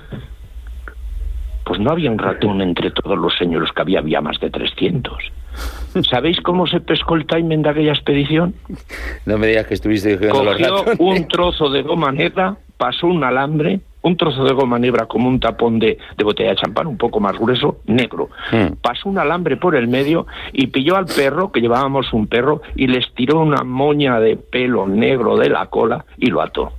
pues 1.70 1.78
no 1.78 1.92
había 1.92 2.10
un 2.10 2.18
ratón 2.18 2.60
entre 2.62 2.90
todos 2.90 3.16
los 3.16 3.32
señores 3.36 3.70
que 3.70 3.80
había, 3.80 4.00
había 4.00 4.20
más 4.20 4.40
de 4.40 4.50
300. 4.50 5.16
¿Sabéis 6.10 6.40
cómo 6.40 6.66
se 6.66 6.80
pescó 6.80 7.14
el 7.14 7.26
timing 7.26 7.62
de 7.62 7.68
aquella 7.68 7.92
expedición? 7.92 8.54
No 9.24 9.38
me 9.38 9.46
digas 9.46 9.68
que 9.68 9.74
estuviste 9.74 10.18
los 10.18 10.58
ratones. 10.58 10.96
un 10.98 11.28
trozo 11.28 11.70
de 11.70 11.82
goma 11.82 12.10
negra, 12.10 12.56
pasó 12.76 13.06
un 13.06 13.22
alambre, 13.22 13.78
un 14.02 14.16
trozo 14.16 14.42
de 14.42 14.52
goma 14.52 14.80
negra 14.80 15.06
como 15.06 15.28
un 15.28 15.38
tapón 15.38 15.78
de, 15.78 15.96
botella 16.20 16.50
de 16.50 16.56
champán, 16.56 16.88
un 16.88 16.98
poco 16.98 17.20
más 17.20 17.38
grueso, 17.38 17.76
negro. 17.86 18.30
Hmm. 18.50 18.74
Pasó 18.82 19.08
un 19.08 19.18
alambre 19.18 19.56
por 19.56 19.76
el 19.76 19.86
medio 19.86 20.26
y 20.52 20.66
pilló 20.66 20.96
al 20.96 21.06
perro, 21.06 21.52
que 21.52 21.60
llevábamos 21.60 22.12
un 22.12 22.26
perro, 22.26 22.62
y 22.74 22.88
le 22.88 22.98
estiró 22.98 23.38
una 23.38 23.62
moña 23.62 24.18
de 24.18 24.36
pelo 24.36 24.88
negro 24.88 25.36
de 25.36 25.50
la 25.50 25.66
cola 25.66 26.04
y 26.18 26.30
lo 26.30 26.42
ató. 26.42 26.72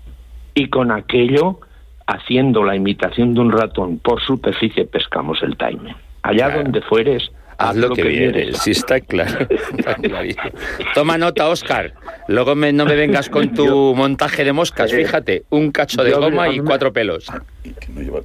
Y 0.54 0.68
con 0.68 0.92
aquello 0.92 1.62
haciendo 2.08 2.64
la 2.64 2.76
imitación 2.76 3.34
de 3.34 3.40
un 3.42 3.52
ratón 3.52 4.00
por 4.00 4.22
superficie 4.22 4.86
pescamos 4.86 5.42
el 5.44 5.58
time. 5.58 5.96
Allá 6.24 6.50
donde 6.50 6.82
fueres, 6.82 7.32
haz 7.58 7.76
lo, 7.76 7.94
que, 7.94 8.04
vienes. 8.04 8.58
Sí, 8.58 8.72
está 8.72 9.00
claro. 9.00 9.48
Toma 10.94 11.18
nota, 11.18 11.48
Oscar. 11.48 11.94
Luego 12.28 12.56
no 12.56 12.86
me 12.86 12.96
vengas 12.96 13.30
con 13.30 13.54
tu 13.54 13.96
montaje 13.98 14.44
de 14.44 14.54
moscas. 14.54 14.92
Fíjate, 14.92 15.44
un 15.50 15.72
cacho 15.72 16.04
de 16.04 16.12
goma 16.12 16.50
y 16.50 16.60
cuatro 16.60 16.94
pelos. 16.94 17.28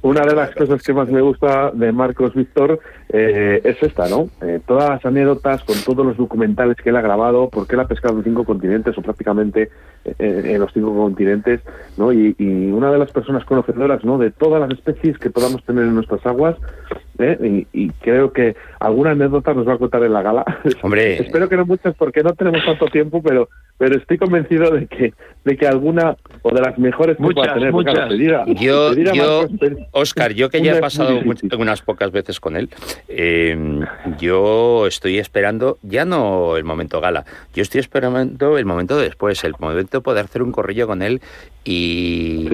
Una 0.01 0.21
de 0.21 0.35
las 0.35 0.51
cosas 0.55 0.81
que 0.81 0.93
más 0.93 1.09
me 1.09 1.21
gusta 1.21 1.71
de 1.71 1.91
Marcos 1.91 2.33
Víctor 2.33 2.79
eh, 3.09 3.61
es 3.63 3.81
esta, 3.83 4.09
¿no? 4.09 4.29
Eh, 4.41 4.59
todas 4.65 4.89
las 4.89 5.05
anécdotas 5.05 5.63
con 5.63 5.75
todos 5.85 6.05
los 6.05 6.17
documentales 6.17 6.75
que 6.77 6.89
él 6.89 6.95
ha 6.95 7.01
grabado, 7.01 7.49
porque 7.49 7.75
él 7.75 7.81
ha 7.81 7.87
pescado 7.87 8.17
en 8.17 8.23
cinco 8.23 8.45
continentes 8.45 8.97
o 8.97 9.01
prácticamente 9.01 9.69
eh, 10.05 10.41
en 10.45 10.59
los 10.59 10.73
cinco 10.73 10.95
continentes, 10.95 11.61
¿no? 11.97 12.11
Y, 12.11 12.35
una 12.77 12.91
de 12.91 12.97
las 12.97 13.11
personas 13.11 13.45
conocedoras, 13.45 14.03
¿no? 14.03 14.17
De 14.17 14.31
todas 14.31 14.59
las 14.59 14.71
especies 14.71 15.17
que 15.17 15.29
podamos 15.29 15.63
tener 15.63 15.83
en 15.83 15.95
nuestras 15.95 16.25
aguas, 16.25 16.55
y, 17.19 17.65
y, 17.73 17.89
creo 18.01 18.31
que 18.31 18.55
alguna 18.79 19.11
anécdota 19.11 19.53
nos 19.53 19.67
va 19.67 19.73
a 19.73 19.77
contar 19.77 20.03
en 20.03 20.13
la 20.13 20.21
gala. 20.21 20.45
Hombre. 20.83 21.19
Espero 21.19 21.49
que 21.49 21.57
no 21.57 21.65
muchas 21.65 21.95
porque 21.95 22.21
no 22.21 22.33
tenemos 22.33 22.63
tanto 22.63 22.85
tiempo, 22.87 23.23
pero 23.23 23.49
pero 23.77 23.97
estoy 23.97 24.17
convencido 24.17 24.71
de 24.71 24.87
que 24.87 25.13
de 25.45 25.57
que 25.57 25.67
alguna 25.67 26.15
o 26.41 26.53
de 26.53 26.61
las 26.61 26.77
mejores 26.77 27.17
que 27.17 27.23
muchas, 27.23 27.53
tener. 27.53 27.71
Muchas. 27.71 28.09
yo, 28.59 28.93
yo 28.93 29.13
Oscar, 29.91 30.33
yo 30.33 30.49
que 30.49 30.61
ya 30.61 30.77
he 30.77 30.79
pasado 30.79 31.19
unas 31.57 31.81
pocas 31.81 32.11
veces 32.11 32.39
con 32.39 32.55
él, 32.55 32.69
eh, 33.07 33.57
yo 34.19 34.87
estoy 34.87 35.19
esperando 35.19 35.77
ya 35.83 36.05
no 36.05 36.57
el 36.57 36.63
momento 36.63 37.01
gala, 37.01 37.25
yo 37.53 37.61
estoy 37.61 37.79
esperando 37.79 38.57
el 38.57 38.65
momento 38.65 38.97
después, 38.97 39.43
el 39.43 39.55
momento 39.59 39.97
de 39.97 40.01
poder 40.01 40.25
hacer 40.25 40.41
un 40.41 40.51
corrillo 40.51 40.87
con 40.87 41.01
él 41.01 41.21
y, 41.63 42.47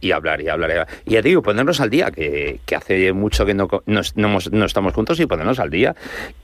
y, 0.00 0.10
hablar 0.12 0.40
y 0.42 0.48
hablar. 0.48 0.86
Y 1.06 1.12
ya 1.12 1.22
digo, 1.22 1.42
ponernos 1.42 1.80
al 1.80 1.90
día, 1.90 2.10
que, 2.10 2.60
que 2.66 2.76
hace 2.76 3.12
mucho 3.12 3.46
que 3.46 3.54
no, 3.54 3.68
no, 3.86 4.02
no, 4.14 4.64
estamos 4.64 4.92
juntos 4.92 5.18
y 5.20 5.26
ponernos 5.26 5.58
al 5.58 5.70
día. 5.70 5.94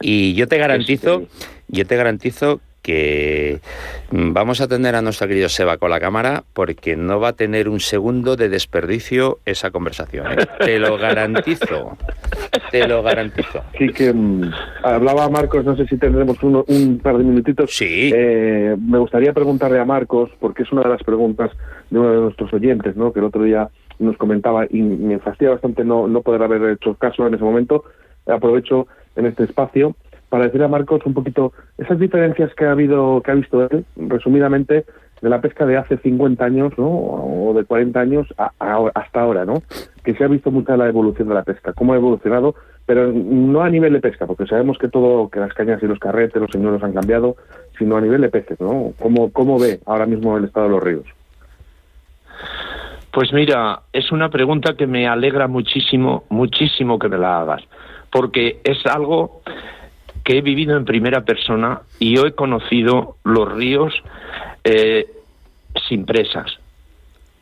Y 0.01 0.35
yo 0.35 0.49
te 0.49 0.59
garantizo, 0.59 1.27
yo 1.69 1.87
te 1.87 1.97
garantizo 1.97 2.61
que 2.87 3.59
vamos 4.13 4.61
a 4.61 4.69
tener 4.69 4.95
a 4.95 5.03
nuestro 5.03 5.27
querido 5.27 5.49
Seba 5.49 5.77
con 5.77 5.91
la 5.91 5.99
cámara 5.99 6.45
porque 6.53 6.95
no 6.95 7.19
va 7.19 7.31
a 7.31 7.33
tener 7.33 7.69
un 7.69 7.81
segundo 7.81 8.37
de 8.37 8.49
desperdicio 8.49 9.41
esa 9.45 9.73
conversación. 9.73 10.31
¿eh? 10.31 10.47
Te 10.61 10.79
lo 10.79 10.97
garantizo. 10.97 11.99
Te 12.71 12.87
lo 12.87 13.03
garantizo. 13.03 13.65
Sí, 13.77 13.89
que 13.89 14.13
mm, 14.13 14.53
hablaba 14.85 15.29
Marcos, 15.29 15.65
no 15.65 15.77
sé 15.77 15.89
si 15.89 15.97
tendremos 15.97 16.41
un 16.45 17.01
par 17.03 17.19
de 17.19 17.25
minutitos. 17.25 17.77
Sí. 17.77 18.13
Eh, 18.15 18.77
me 18.79 18.99
gustaría 18.99 19.33
preguntarle 19.33 19.81
a 19.81 19.85
Marcos, 19.85 20.31
porque 20.39 20.63
es 20.63 20.71
una 20.71 20.83
de 20.83 20.91
las 20.91 21.03
preguntas 21.03 21.51
de 21.91 21.99
uno 21.99 22.13
de 22.13 22.21
nuestros 22.21 22.53
oyentes, 22.53 22.95
¿no? 22.95 23.13
que 23.13 23.19
el 23.19 23.27
otro 23.27 23.43
día 23.43 23.69
nos 23.99 24.17
comentaba 24.17 24.65
y 24.71 24.81
me 24.81 25.19
fastidia 25.19 25.51
bastante 25.51 25.85
no, 25.85 26.07
no 26.07 26.23
poder 26.23 26.45
haber 26.45 26.71
hecho 26.71 26.95
caso 26.95 27.27
en 27.27 27.35
ese 27.35 27.43
momento. 27.43 27.83
Aprovecho 28.27 28.87
en 29.17 29.27
este 29.27 29.43
espacio 29.43 29.97
para 30.29 30.45
decir 30.45 30.63
a 30.63 30.69
Marcos 30.69 31.05
un 31.05 31.15
poquito 31.15 31.53
esas 31.79 31.99
diferencias 31.99 32.55
que 32.55 32.65
ha 32.65 32.73
habido, 32.73 33.23
que 33.23 33.31
ha 33.31 33.35
visto 33.35 33.63
él, 33.63 33.85
resumidamente, 33.97 34.85
de 35.23 35.31
la 35.31 35.41
pesca 35.41 35.65
de 35.65 35.77
hace 35.77 35.97
50 35.99 36.45
años, 36.45 36.73
¿no? 36.77 36.89
O 36.89 37.55
de 37.55 37.65
40 37.65 37.99
años 37.99 38.27
hasta 38.59 39.21
ahora, 39.21 39.45
¿no? 39.45 39.63
Que 40.05 40.15
se 40.15 40.25
ha 40.25 40.29
visto 40.29 40.51
mucha 40.51 40.77
la 40.77 40.89
evolución 40.89 41.29
de 41.29 41.35
la 41.35 41.43
pesca, 41.43 41.73
cómo 41.73 41.95
ha 41.95 41.97
evolucionado, 41.97 42.55
pero 42.85 43.11
no 43.13 43.63
a 43.63 43.71
nivel 43.71 43.95
de 43.95 44.01
pesca, 44.01 44.27
porque 44.27 44.47
sabemos 44.47 44.79
que 44.79 44.89
todo, 44.89 45.29
que 45.31 45.41
las 45.41 45.55
cañas 45.55 45.83
y 45.83 45.87
los 45.87 45.99
carretes, 45.99 46.41
los 46.41 46.51
señuelos 46.51 46.83
han 46.83 46.93
cambiado, 46.93 47.37
sino 47.79 47.97
a 47.97 48.01
nivel 48.01 48.21
de 48.21 48.29
peces, 48.29 48.61
¿no? 48.61 48.93
¿Cómo, 48.99 49.33
cómo 49.33 49.59
ve 49.59 49.81
ahora 49.87 50.07
mismo 50.07 50.37
el 50.37 50.45
estado 50.45 50.67
de 50.67 50.73
los 50.73 50.83
ríos? 50.83 51.07
Pues 53.13 53.33
mira, 53.33 53.81
es 53.95 54.13
una 54.13 54.29
pregunta 54.29 54.77
que 54.77 54.87
me 54.87 55.09
alegra 55.09 55.49
muchísimo, 55.49 56.25
muchísimo 56.29 56.99
que 56.99 57.09
me 57.09 57.17
la 57.17 57.41
hagas, 57.41 57.63
porque 58.13 58.61
es 58.63 58.85
algo 58.85 59.41
que 60.27 60.39
he 60.39 60.41
vivido 60.43 60.77
en 60.77 60.85
primera 60.85 61.25
persona 61.25 61.83
y 62.01 62.17
yo 62.17 62.27
he 62.27 62.33
conocido 62.33 63.17
los 63.23 63.51
ríos 63.53 63.95
eh, 64.65 65.07
sin 65.89 66.05
presas. 66.05 66.59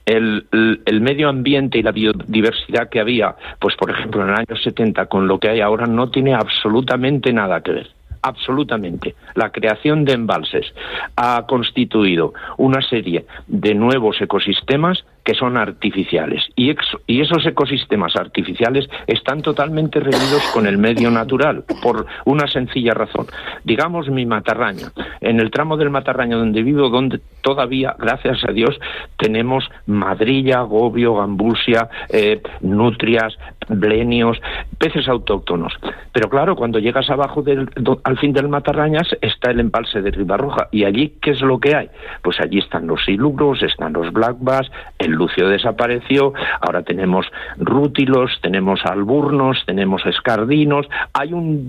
El, 0.05 0.47
el, 0.53 1.00
medio 1.00 1.31
ambiente 1.31 1.79
y 1.79 1.83
la 1.83 1.93
biodiversidad 1.93 2.91
que 2.91 3.00
había, 3.00 3.37
pues 3.59 3.75
por 3.76 3.91
ejemplo 3.91 4.23
en 4.23 4.29
el 4.29 4.35
año 4.35 4.57
70 4.62 5.07
con 5.07 5.26
lo 5.26 5.41
que 5.41 5.49
hay 5.49 5.62
ahora, 5.62 5.87
no 5.87 6.11
tiene 6.11 6.35
absolutamente 6.35 7.33
nada 7.33 7.62
que 7.62 7.73
ver 7.73 7.91
absolutamente. 8.21 9.14
La 9.35 9.50
creación 9.50 10.07
de 10.07 10.14
embalses 10.14 10.73
ha 11.14 11.45
constituido 11.47 12.33
una 12.57 12.81
serie 12.81 13.26
de 13.47 13.75
nuevos 13.75 14.19
ecosistemas 14.21 15.05
que 15.25 15.35
son 15.35 15.57
artificiales. 15.57 16.45
Y, 16.54 16.75
esos 17.07 17.47
ecosistemas 17.47 18.14
artificiales 18.16 18.88
están 19.07 19.40
totalmente 19.40 19.99
reunidos 19.99 20.43
con 20.52 20.66
el 20.66 20.76
medio 20.76 21.11
natural, 21.11 21.64
por 21.83 22.07
una 22.26 22.47
sencilla 22.47 22.93
razón. 22.93 23.26
Digamos 23.64 24.09
mi 24.11 24.26
matarraña. 24.26 24.93
En 25.21 25.40
el 25.40 25.50
tramo 25.50 25.76
del 25.76 25.90
matarraño 25.90 26.38
donde 26.38 26.62
vivo, 26.62 26.90
donde 26.90 27.21
todavía, 27.40 27.97
gracias 27.99 28.45
a 28.45 28.52
Dios, 28.52 28.78
tenemos 29.16 29.69
madrilla, 29.87 30.61
gobio, 30.61 31.14
gambusia, 31.14 31.88
eh, 32.11 32.43
nutrias, 32.61 33.38
blenios, 33.69 34.38
peces 34.78 35.09
autóctonos. 35.09 35.73
Pero 36.12 36.28
claro, 36.28 36.57
cuando 36.57 36.78
llegas 36.78 37.09
abajo 37.09 37.43
del, 37.43 37.71
al 38.04 38.19
fin 38.19 38.33
del 38.33 38.49
matarrañas 38.49 39.09
está 39.21 39.50
el 39.50 39.61
embalse 39.61 40.02
de 40.02 40.11
Ribarroja. 40.11 40.69
¿Y 40.71 40.85
allí 40.85 41.14
qué 41.23 41.31
es 41.31 41.40
lo 41.40 41.59
que 41.59 41.75
hay? 41.75 41.88
Pues 42.23 42.40
allí 42.40 42.59
están 42.59 42.87
los 42.87 43.04
silugros, 43.04 43.62
están 43.62 43.95
los 43.95 44.12
black 44.12 44.37
bass, 44.40 44.71
el 44.99 45.13
lucio 45.14 45.49
desapareció, 45.49 46.33
ahora 46.61 46.83
tenemos 46.83 47.26
rútilos, 47.59 48.38
tenemos 48.42 48.85
alburnos, 48.85 49.62
tenemos 49.66 50.04
escardinos, 50.06 50.87
hay 51.12 51.33
un, 51.33 51.66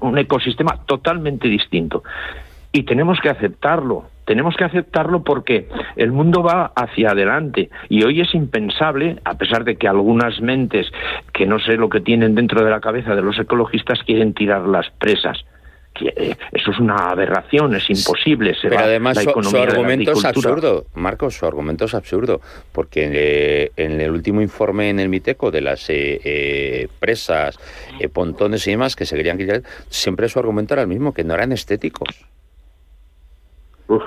un 0.00 0.18
ecosistema 0.18 0.84
totalmente 0.86 1.48
distinto. 1.48 2.02
Y 2.72 2.84
tenemos 2.84 3.18
que 3.20 3.30
aceptarlo, 3.30 4.04
tenemos 4.30 4.54
que 4.54 4.62
aceptarlo 4.62 5.24
porque 5.24 5.68
el 5.96 6.12
mundo 6.12 6.44
va 6.44 6.70
hacia 6.76 7.10
adelante 7.10 7.68
y 7.88 8.04
hoy 8.04 8.20
es 8.20 8.32
impensable, 8.32 9.18
a 9.24 9.34
pesar 9.34 9.64
de 9.64 9.74
que 9.74 9.88
algunas 9.88 10.40
mentes 10.40 10.86
que 11.32 11.46
no 11.46 11.58
sé 11.58 11.72
lo 11.76 11.88
que 11.88 12.00
tienen 12.00 12.36
dentro 12.36 12.64
de 12.64 12.70
la 12.70 12.80
cabeza 12.80 13.16
de 13.16 13.22
los 13.22 13.40
ecologistas 13.40 13.98
quieren 14.04 14.32
tirar 14.32 14.68
las 14.68 14.88
presas. 15.00 15.44
Eh, 16.00 16.34
eso 16.52 16.70
es 16.70 16.78
una 16.78 17.10
aberración, 17.10 17.74
es 17.74 17.90
imposible. 17.90 18.56
Pero 18.62 18.78
además 18.78 19.18
su, 19.18 19.56
argumento 19.56 20.12
es 20.12 20.24
absurdo, 20.24 20.86
Marcos, 20.94 21.36
su 21.36 21.46
argumento 21.46 21.84
es 21.84 21.94
absurdo, 21.94 22.40
porque 22.72 23.10
eh, 23.12 23.72
en 23.76 24.00
el 24.00 24.10
último 24.10 24.40
informe 24.40 24.88
en 24.90 25.00
el 25.00 25.08
Miteco 25.08 25.50
de 25.50 25.60
las 25.60 25.86
eh, 25.88 26.88
presas, 26.98 27.58
pontones 28.12 28.66
y 28.66 28.70
demás 28.70 28.96
que 28.96 29.04
se 29.04 29.16
querían 29.16 29.38
quitar, 29.38 29.62
siempre 29.88 30.28
su 30.28 30.38
argumento 30.38 30.74
era 30.74 30.82
el 30.82 30.88
mismo, 30.88 31.12
que 31.12 31.24
no 31.24 31.34
eran 31.34 31.52
estéticos. 31.52 32.08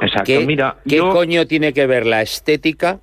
Exacto. 0.02 0.24
¿Qué, 0.24 0.46
Mira, 0.46 0.78
¿qué 0.88 1.00
coño 1.00 1.46
tiene 1.46 1.74
que 1.74 1.86
ver 1.86 2.06
la 2.06 2.22
estética 2.22 3.00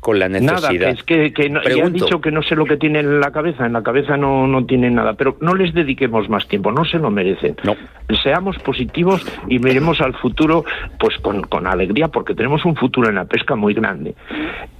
con 0.00 0.18
la 0.18 0.28
necesidad. 0.28 0.60
Nada, 0.62 0.90
es 0.90 1.02
que, 1.02 1.32
que 1.32 1.50
no, 1.50 1.60
ya 1.62 1.84
han 1.84 1.92
dicho 1.92 2.20
que 2.20 2.30
no 2.30 2.42
sé 2.42 2.54
lo 2.54 2.64
que 2.64 2.76
tiene 2.76 3.00
en 3.00 3.20
la 3.20 3.32
cabeza, 3.32 3.66
en 3.66 3.72
la 3.72 3.82
cabeza 3.82 4.16
no, 4.16 4.46
no 4.46 4.64
tienen 4.64 4.94
nada, 4.94 5.14
pero 5.14 5.36
no 5.40 5.54
les 5.54 5.74
dediquemos 5.74 6.28
más 6.28 6.46
tiempo, 6.46 6.70
no 6.70 6.84
se 6.84 6.98
lo 6.98 7.10
merecen. 7.10 7.56
No. 7.64 7.76
Seamos 8.22 8.58
positivos 8.58 9.26
y 9.48 9.58
miremos 9.58 10.00
al 10.00 10.14
futuro 10.14 10.64
pues 10.98 11.18
con, 11.18 11.42
con 11.42 11.66
alegría, 11.66 12.08
porque 12.08 12.34
tenemos 12.34 12.64
un 12.64 12.76
futuro 12.76 13.08
en 13.08 13.16
la 13.16 13.24
pesca 13.24 13.56
muy 13.56 13.74
grande. 13.74 14.14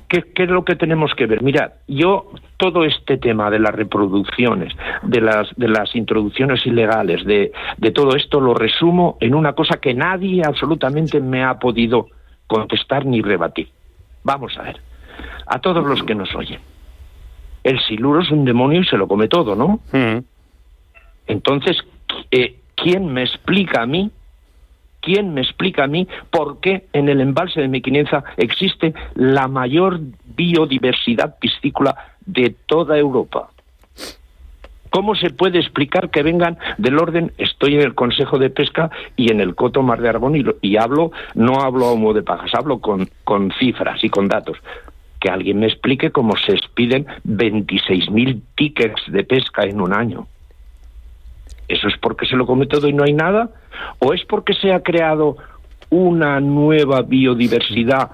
¿Qué, 0.09 0.23
¿Qué, 0.35 0.45
es 0.45 0.49
lo 0.49 0.65
que 0.65 0.77
tenemos 0.77 1.15
que 1.15 1.27
ver? 1.27 1.43
Mira, 1.43 1.75
yo 1.87 2.31
todo 2.57 2.85
este 2.85 3.19
tema 3.19 3.51
de 3.51 3.59
las 3.59 3.75
reproducciones, 3.75 4.73
de 5.03 5.21
las, 5.21 5.55
de 5.57 5.69
las 5.69 5.95
introducciones 5.95 6.65
ilegales, 6.65 7.25
de, 7.27 7.53
de 7.77 7.91
todo 7.91 8.17
esto 8.17 8.41
lo 8.41 8.55
resumo 8.55 9.19
en 9.21 9.35
una 9.35 9.53
cosa 9.53 9.79
que 9.79 9.93
nadie 9.93 10.43
absolutamente 10.47 11.21
me 11.21 11.45
ha 11.45 11.59
podido 11.59 12.07
contestar 12.47 13.05
ni 13.05 13.21
rebatir. 13.21 13.69
Vamos 14.25 14.57
a 14.57 14.63
ver 14.63 14.88
a 15.47 15.59
todos 15.61 15.85
los 15.85 16.03
que 16.03 16.15
nos 16.15 16.35
oyen. 16.35 16.61
El 17.65 17.81
siluro 17.81 18.21
es 18.21 18.31
un 18.31 18.45
demonio 18.45 18.81
y 18.81 18.87
se 18.87 18.97
lo 18.97 19.09
come 19.09 19.29
todo, 19.29 19.55
¿no? 19.55 19.81
Mm. 19.93 20.19
Entonces, 21.27 21.77
eh, 22.31 22.57
¿quién 22.75 23.13
me 23.13 23.23
explica 23.23 23.83
a 23.83 23.87
mí? 23.87 24.11
¿Quién 25.01 25.35
me 25.35 25.43
explica 25.43 25.85
a 25.85 25.87
mí 25.87 26.09
por 26.31 26.61
qué 26.61 26.87
en 26.93 27.09
el 27.09 27.21
embalse 27.21 27.61
de 27.61 27.69
Mequinenza 27.69 28.25
existe 28.37 28.95
la 29.15 29.47
mayor 29.47 30.01
biodiversidad 30.37 31.39
piscícola 31.39 31.95
de 32.27 32.55
toda 32.67 32.99
Europa? 32.99 33.51
¿Cómo 34.91 35.15
se 35.15 35.31
puede 35.31 35.59
explicar 35.59 36.11
que 36.11 36.23
vengan 36.23 36.59
del 36.79 36.99
orden, 36.99 37.33
estoy 37.37 37.75
en 37.75 37.83
el 37.83 37.95
Consejo 37.95 38.39
de 38.39 38.51
Pesca 38.51 38.91
y 39.17 39.31
en 39.31 39.41
el 39.41 39.55
Coto 39.55 39.83
Mar 39.83 40.01
de 40.01 40.09
Aragón 40.09 40.35
y, 40.63 40.77
hablo, 40.77 41.13
no 41.35 41.61
hablo 41.61 41.87
a 41.87 41.93
humo 41.93 42.15
de 42.15 42.23
pajas, 42.23 42.51
hablo 42.55 42.81
con, 42.81 43.09
con 43.25 43.53
cifras 43.59 44.03
y 44.03 44.09
con 44.09 44.29
datos 44.29 44.57
que 45.21 45.31
alguien 45.31 45.61
me 45.61 45.67
explique 45.67 46.11
cómo 46.11 46.37
se 46.37 46.53
expiden 46.53 47.07
26.000 47.27 48.41
tickets 48.57 49.03
de 49.09 49.25
pesca 49.25 49.63
en 49.65 49.81
un 49.81 49.93
año. 49.93 50.27
¿Eso 51.69 51.89
es 51.89 51.99
porque 51.99 52.27
se 52.27 52.37
lo 52.37 52.47
come 52.47 52.67
todo 52.67 52.89
y 52.89 52.93
no 52.93 53.05
hay 53.05 53.13
nada? 53.13 53.51
¿O 53.99 54.15
es 54.15 54.25
porque 54.25 54.55
se 54.55 54.73
ha 54.73 54.81
creado 54.81 55.37
una 55.91 56.41
nueva 56.41 57.03
biodiversidad, 57.03 58.11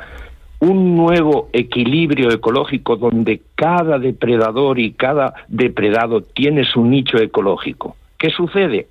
un 0.60 0.96
nuevo 0.96 1.50
equilibrio 1.52 2.30
ecológico 2.32 2.96
donde 2.96 3.42
cada 3.54 3.98
depredador 3.98 4.78
y 4.78 4.92
cada 4.92 5.34
depredado 5.48 6.22
tiene 6.22 6.64
su 6.64 6.84
nicho 6.84 7.18
ecológico? 7.18 7.96
¿Qué 8.18 8.30
sucede? 8.30 8.88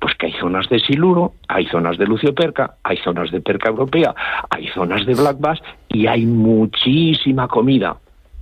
Pues 0.00 0.14
que 0.14 0.26
hay 0.26 0.32
zonas 0.34 0.68
de 0.68 0.78
siluro, 0.78 1.32
hay 1.48 1.66
zonas 1.66 1.98
de 1.98 2.06
lucioperca, 2.06 2.76
hay 2.84 2.96
zonas 2.98 3.30
de 3.30 3.40
perca 3.40 3.68
europea, 3.68 4.14
hay 4.48 4.68
zonas 4.68 5.04
de 5.04 5.14
black 5.14 5.38
bass 5.38 5.60
y 5.98 6.06
hay 6.06 6.26
muchísima 6.26 7.48
comida. 7.48 7.96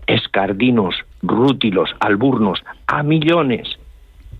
Escardinos, 0.06 0.94
rútilos, 1.22 1.88
alburnos, 2.00 2.62
a 2.86 3.02
millones. 3.02 3.66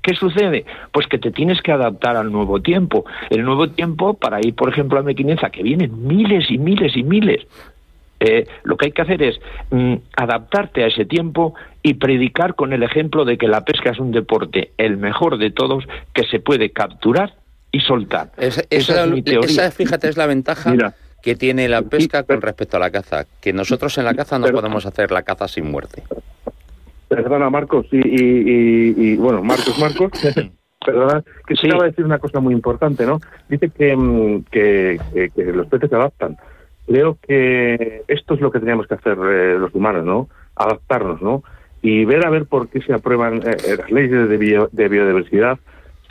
¿Qué 0.03 0.15
sucede? 0.15 0.67
Pues 0.93 1.07
que 1.07 1.17
te 1.17 1.31
tienes 1.31 1.63
que 1.63 1.73
adaptar 1.73 2.17
al 2.17 2.31
nuevo 2.31 2.61
tiempo. 2.61 3.07
El 3.31 3.43
nuevo 3.43 3.71
tiempo, 3.71 4.13
para 4.13 4.41
ir, 4.41 4.55
por 4.55 4.69
ejemplo, 4.69 4.99
a 4.99 5.03
Mequinenza, 5.03 5.49
que 5.49 5.63
vienen 5.63 6.07
miles 6.07 6.51
y 6.51 6.59
miles 6.59 6.95
y 6.95 7.05
miles, 7.05 7.47
eh, 8.21 8.47
lo 8.65 8.77
que 8.77 8.87
hay 8.87 8.93
que 8.93 9.01
hacer 9.01 9.23
es 9.23 9.41
mm, 9.71 9.95
adaptarte 10.15 10.85
a 10.85 10.89
ese 10.89 11.07
tiempo 11.07 11.55
y 11.83 11.95
predicar 11.95 12.55
con 12.55 12.75
el 12.75 12.83
ejemplo 12.83 13.25
de 13.25 13.39
que 13.39 13.49
la 13.49 13.65
pesca 13.65 13.93
es 13.93 13.99
un 13.99 14.13
deporte 14.13 14.73
el 14.77 14.99
mejor 14.99 15.39
de 15.39 15.51
todos 15.51 15.85
que 16.13 16.27
se 16.27 16.39
puede 16.39 16.71
capturar 16.71 17.33
y 17.73 17.81
soltar. 17.81 18.33
esa, 18.37 18.63
es 18.69 19.11
mi 19.11 19.23
teoría. 19.23 19.49
esa, 19.49 19.71
fíjate, 19.71 20.11
es 20.11 20.19
la 20.19 20.27
ventaja 20.27 20.75
que 21.27 21.35
tiene 21.35 21.69
la 21.69 21.83
pesca 21.83 22.23
con 22.23 22.41
respecto 22.41 22.79
a 22.79 22.81
la 22.81 22.91
caza, 22.91 23.27
que 23.43 23.53
nosotros 23.53 23.99
en 23.99 24.05
la 24.05 24.15
caza 24.15 24.39
no 24.39 24.47
podemos 24.47 24.87
hacer 24.87 25.11
la 25.11 25.23
caza 25.23 25.49
sin 25.49 25.71
muerte. 25.71 26.03
Perdona, 27.09 27.51
Marcos, 27.51 27.87
y, 27.91 29.17
bueno, 29.17 29.43
Marcos, 29.43 29.79
Marcos, 29.79 30.11
perdona, 30.87 31.23
que 31.47 31.57
sí. 31.57 31.67
acaba 31.67 31.83
de 31.83 31.91
decir 31.91 32.05
una 32.05 32.19
cosa 32.19 32.41
muy 32.41 32.55
importante, 32.55 33.05
¿no? 33.05 33.21
Dice 33.49 33.71
que, 33.71 33.95
mm, 33.95 34.45
que 34.51 34.99
los 35.37 35.67
peces 35.67 35.91
se 35.91 35.97
adaptan 35.97 36.39
creo 36.87 37.19
que 37.21 38.03
esto 38.09 38.35
es 38.35 38.41
lo 38.41 38.51
que 38.51 38.61
teníamos 38.61 38.87
que 38.87 38.95
hacer 38.95 39.19
eh, 39.19 39.59
los 39.59 39.75
humanos, 39.75 40.05
¿no? 40.05 40.29
Adaptarnos, 40.55 41.21
¿no? 41.21 41.43
Y 41.83 42.05
ver 42.05 42.25
a 42.27 42.31
ver 42.31 42.47
por 42.47 42.69
qué 42.69 42.81
se 42.81 42.93
aprueban 42.93 43.39
eh, 43.39 43.57
eh, 43.67 43.77
las 43.77 43.91
leyes 43.91 44.29
de, 44.29 44.89
biodiversidad 44.89 45.59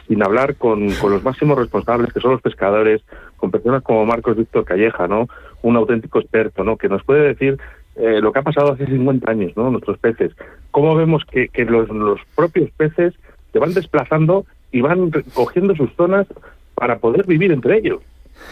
sin 0.07 0.23
hablar 0.23 0.55
con, 0.55 0.87
los 0.87 1.23
máximos 1.23 1.57
responsables, 1.57 2.13
que 2.13 2.19
son 2.19 2.31
los 2.31 2.41
pescadores, 2.41 3.01
con 3.37 3.51
personas 3.51 3.83
como 3.83 4.05
Marcos 4.05 4.37
Víctor 4.37 4.65
Calleja, 4.65 5.07
¿no? 5.07 5.27
Un 5.61 5.75
auténtico 5.75 6.19
experto, 6.19 6.63
¿no? 6.63 6.77
Que 6.77 6.89
nos 6.89 7.03
puede 7.03 7.27
decir 7.27 7.57
lo 7.95 8.33
que 8.33 8.39
ha 8.39 8.43
pasado 8.43 8.73
hace 8.73 8.85
50 8.85 9.31
años, 9.31 9.53
¿no? 9.55 9.69
Nuestros 9.69 9.97
peces. 9.99 10.33
Cómo 10.71 10.95
vemos 10.95 11.23
que, 11.25 11.47
que 11.47 11.63
los, 11.63 11.87
los 11.89 12.19
propios 12.35 12.69
peces 12.71 13.13
se 13.53 13.59
van 13.59 13.73
desplazando 13.73 14.45
y 14.71 14.81
van 14.81 15.11
cogiendo 15.33 15.75
sus 15.75 15.93
zonas 15.95 16.27
para 16.75 16.97
poder 16.97 17.25
vivir 17.25 17.51
entre 17.53 17.77
ellos. 17.77 18.01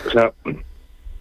O 0.07 0.09
sea, 0.11 0.31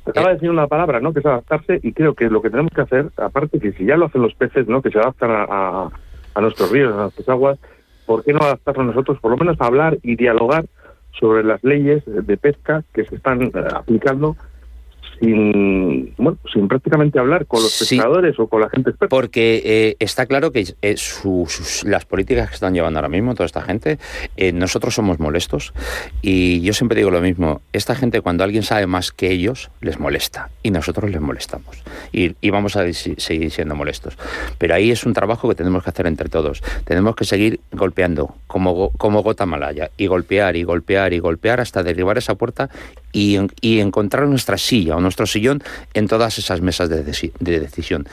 Acaba 0.04 0.28
de 0.28 0.34
decir 0.34 0.50
una 0.50 0.66
palabra, 0.66 1.00
¿no? 1.00 1.12
Que 1.12 1.20
es 1.20 1.26
adaptarse 1.26 1.78
y 1.82 1.92
creo 1.92 2.14
que 2.14 2.28
lo 2.28 2.42
que 2.42 2.50
tenemos 2.50 2.72
que 2.72 2.80
hacer, 2.80 3.10
aparte 3.16 3.60
que 3.60 3.72
si 3.72 3.84
ya 3.84 3.96
lo 3.96 4.06
hacen 4.06 4.22
los 4.22 4.34
peces, 4.34 4.66
¿no? 4.66 4.82
Que 4.82 4.90
se 4.90 4.98
adaptan 4.98 5.30
a, 5.30 5.90
a, 6.34 6.40
nuestros 6.40 6.72
ríos, 6.72 6.92
a 6.92 7.02
nuestras 7.02 7.28
aguas, 7.28 7.58
¿por 8.12 8.24
qué 8.24 8.34
no 8.34 8.40
adaptarnos 8.40 8.88
nosotros? 8.88 9.18
Por 9.20 9.30
lo 9.30 9.38
menos 9.38 9.58
a 9.58 9.64
hablar 9.64 9.96
y 10.02 10.16
dialogar 10.16 10.66
sobre 11.18 11.42
las 11.42 11.64
leyes 11.64 12.02
de 12.04 12.36
pesca 12.36 12.84
que 12.92 13.06
se 13.06 13.14
están 13.14 13.44
eh, 13.44 13.52
aplicando 13.74 14.36
sin, 15.22 16.14
bueno, 16.16 16.38
sin 16.52 16.66
prácticamente 16.66 17.18
hablar 17.18 17.46
con 17.46 17.62
los 17.62 17.78
pescadores 17.78 18.38
o 18.38 18.48
con 18.48 18.60
la 18.60 18.68
gente 18.68 18.90
experta. 18.90 19.14
Porque 19.14 19.62
eh, 19.64 19.96
está 20.00 20.26
claro 20.26 20.50
que 20.50 20.74
eh, 20.82 20.96
las 21.84 22.04
políticas 22.06 22.48
que 22.48 22.54
están 22.54 22.74
llevando 22.74 22.98
ahora 22.98 23.08
mismo 23.08 23.34
toda 23.34 23.46
esta 23.46 23.62
gente, 23.62 23.98
eh, 24.36 24.52
nosotros 24.52 24.94
somos 24.94 25.20
molestos 25.20 25.72
y 26.22 26.60
yo 26.62 26.72
siempre 26.72 26.98
digo 26.98 27.10
lo 27.10 27.20
mismo, 27.20 27.60
esta 27.72 27.94
gente 27.94 28.20
cuando 28.20 28.42
alguien 28.42 28.64
sabe 28.64 28.86
más 28.86 29.12
que 29.12 29.30
ellos, 29.30 29.70
les 29.80 30.00
molesta 30.00 30.50
y 30.62 30.72
nosotros 30.72 31.10
les 31.10 31.20
molestamos 31.20 31.82
y, 32.12 32.34
vamos 32.50 32.76
a 32.76 32.92
seguir 32.92 33.50
siendo 33.50 33.74
molestos. 33.74 34.18
Pero 34.58 34.74
ahí 34.74 34.90
es 34.90 35.06
un 35.06 35.14
trabajo 35.14 35.48
que 35.48 35.54
tenemos 35.54 35.82
que 35.82 35.88
hacer 35.88 36.06
entre 36.06 36.28
todos. 36.28 36.62
Tenemos 36.84 37.16
que 37.16 37.24
seguir 37.24 37.60
golpeando 37.70 38.34
como, 38.46 38.90
como 38.90 39.22
gota 39.22 39.46
malaya 39.46 39.90
y 39.96 40.06
golpear 40.06 40.56
y 40.56 40.64
golpear 40.64 41.14
y 41.14 41.18
golpear 41.18 41.60
hasta 41.60 41.82
derribar 41.82 42.18
esa 42.18 42.34
puerta 42.34 42.68
y, 43.12 43.38
y 43.60 43.80
encontrar 43.80 44.26
nuestra 44.26 44.58
silla 44.58 44.96
o 44.96 45.00
nuestro 45.00 45.26
sillón 45.26 45.62
en 45.94 46.08
todas 46.08 46.38
esas 46.38 46.60
mesas 46.60 46.88
de, 46.88 47.04
de 47.04 47.60
decisión. 47.60 48.08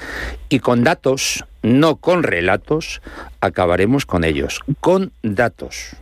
Y 0.49 0.59
con 0.59 0.83
datos, 0.83 1.45
no 1.61 1.95
con 1.97 2.23
relatos, 2.23 3.01
acabaremos 3.41 4.05
con 4.05 4.23
ellos, 4.23 4.61
con 4.79 5.11
datos 5.23 5.95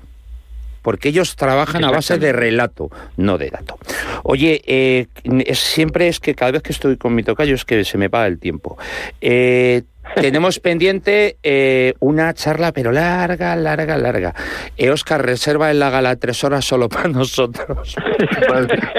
porque 0.87 1.09
ellos 1.09 1.35
trabajan 1.35 1.83
a 1.83 1.91
base 1.91 2.17
de 2.17 2.31
relato, 2.31 2.89
no 3.17 3.37
de 3.37 3.49
dato. 3.49 3.77
Oye, 4.23 4.61
eh, 4.65 5.07
siempre 5.53 6.07
es 6.07 6.21
que 6.21 6.33
cada 6.33 6.51
vez 6.51 6.61
que 6.61 6.71
estoy 6.71 6.95
con 6.95 7.13
mi 7.13 7.23
tocayo 7.23 7.55
es 7.55 7.65
que 7.65 7.83
se 7.83 7.97
me 7.97 8.09
paga 8.09 8.27
el 8.27 8.39
tiempo. 8.39 8.77
Eh, 9.19 9.83
tenemos 10.15 10.59
pendiente 10.59 11.37
eh, 11.43 11.93
una 11.99 12.33
charla, 12.33 12.71
pero 12.71 12.91
larga, 12.91 13.55
larga, 13.55 13.97
larga. 13.97 14.33
Oscar, 14.91 15.25
reserva 15.25 15.71
en 15.71 15.79
la 15.79 15.89
gala 15.89 16.15
tres 16.15 16.43
horas 16.43 16.65
solo 16.65 16.89
para 16.89 17.09
nosotros. 17.09 17.95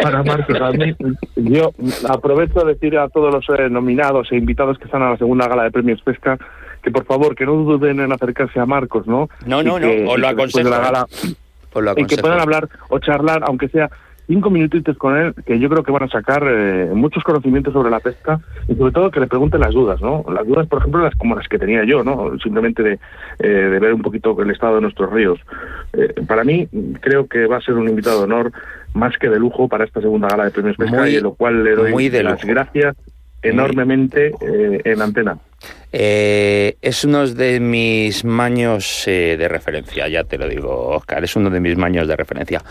Para, 0.03 0.23
Marcos, 0.23 0.61
a 0.61 0.71
mí, 0.73 0.95
yo 1.37 1.73
aprovecho 2.09 2.61
a 2.61 2.65
decir 2.65 2.99
a 2.99 3.09
todos 3.09 3.33
los 3.33 3.71
nominados 3.71 4.29
e 4.31 4.37
invitados 4.37 4.79
que 4.79 4.85
están 4.85 5.03
a 5.03 5.11
la 5.11 5.17
segunda 5.17 5.49
gala 5.49 5.65
de 5.65 5.71
Premios 5.71 6.03
Pesca 6.03 6.39
que 6.83 6.93
por 6.93 7.05
favor, 7.05 7.35
que 7.35 7.45
no 7.45 7.55
duden 7.55 7.99
en 7.99 8.13
acercarse 8.13 8.61
a 8.61 8.65
Marcos, 8.65 9.07
¿no? 9.07 9.29
No, 9.47 9.65
no, 9.65 9.81
no, 9.81 9.89
os 10.13 10.19
lo 10.19 10.29
aconsejo. 10.29 10.69
La 10.69 10.79
gala, 10.79 11.07
y 11.97 12.05
que 12.07 12.17
puedan 12.19 12.41
hablar 12.41 12.69
o 12.89 12.99
charlar, 12.99 13.43
aunque 13.45 13.69
sea 13.69 13.91
cinco 14.29 14.51
minutitos 14.51 14.97
con 14.99 15.17
él, 15.17 15.35
que 15.47 15.59
yo 15.59 15.69
creo 15.69 15.83
que 15.83 15.91
van 15.91 16.05
a 16.05 16.09
sacar 16.09 16.45
eh, 16.47 16.91
muchos 16.95 17.25
conocimientos 17.25 17.73
sobre 17.73 17.91
la 17.91 17.99
pesca 17.99 18.39
y 18.69 18.75
sobre 18.75 18.93
todo 18.93 19.11
que 19.11 19.21
le 19.21 19.27
pregunten 19.27 19.61
las 19.61 19.73
dudas, 19.73 20.01
¿no? 20.03 20.25
Las 20.33 20.47
dudas, 20.47 20.69
por 20.69 20.81
ejemplo, 20.81 21.03
las 21.03 21.17
como 21.17 21.35
las 21.35 21.49
que 21.49 21.59
tenía 21.59 21.83
yo, 21.85 22.05
¿no? 22.05 22.39
Simplemente 22.39 22.83
de, 22.83 22.99
eh, 23.39 23.49
de 23.49 23.79
ver 23.79 23.95
un 23.95 24.03
poquito 24.03 24.41
el 24.41 24.51
estado 24.51 24.77
de 24.77 24.83
nuestros 24.83 25.11
ríos. 25.11 25.41
Eh, 25.95 26.15
para 26.27 26.45
mí, 26.45 26.69
creo 27.01 27.27
que 27.27 27.47
va 27.47 27.57
a 27.57 27.63
ser 27.63 27.75
un 27.75 27.89
invitado 27.89 28.19
de 28.19 28.25
honor 28.25 28.53
más 28.93 29.17
que 29.17 29.31
de 29.31 29.39
lujo 29.39 29.67
para 29.67 29.85
esta 29.85 30.01
segunda 30.03 30.29
gala 30.29 30.45
de 30.45 30.51
premios 30.51 30.77
pesca 30.77 31.09
y 31.09 31.21
lo 31.21 31.33
cual 31.35 31.65
le 31.65 31.75
doy 31.75 32.11
las 32.11 32.45
gracias 32.45 32.97
enormemente 33.43 34.33
en 34.41 35.01
antena. 35.01 35.39
Eh, 35.91 36.77
es 36.83 37.05
uno 37.05 37.27
de 37.27 37.61
mis 37.61 38.23
maños 38.23 39.05
eh, 39.09 39.37
de 39.39 39.49
referencia, 39.49 40.07
ya 40.07 40.23
te 40.23 40.37
lo 40.37 40.47
digo, 40.47 40.89
Oscar, 40.89 41.25
es 41.25 41.35
uno 41.35 41.49
de 41.49 41.61
mis 41.61 41.79
maños 41.79 42.07
de 42.07 42.15
referencia. 42.15 42.63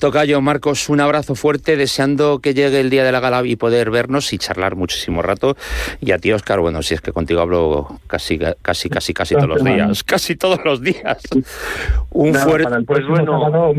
Tocayo, 0.00 0.40
Marcos, 0.40 0.88
un 0.88 1.00
abrazo 1.00 1.36
fuerte, 1.36 1.76
deseando 1.76 2.40
que 2.40 2.52
llegue 2.52 2.80
el 2.80 2.90
día 2.90 3.04
de 3.04 3.12
la 3.12 3.20
gala 3.20 3.42
y 3.44 3.54
poder 3.54 3.90
vernos 3.90 4.32
y 4.32 4.38
charlar 4.38 4.74
muchísimo 4.74 5.22
rato. 5.22 5.56
Y 6.00 6.10
a 6.10 6.18
ti, 6.18 6.32
Oscar, 6.32 6.58
bueno, 6.60 6.82
si 6.82 6.94
es 6.94 7.00
que 7.00 7.12
contigo 7.12 7.40
hablo 7.40 8.00
casi, 8.08 8.38
casi, 8.38 8.88
casi, 8.88 9.14
casi 9.14 9.34
todos 9.36 9.48
los 9.48 9.64
días, 9.64 10.02
casi 10.04 10.34
todos 10.34 10.58
los 10.64 10.82
días. 10.82 11.22
Un 12.10 12.34
fuerte. 12.34 12.82
Pues 12.86 13.06
bueno, 13.06 13.72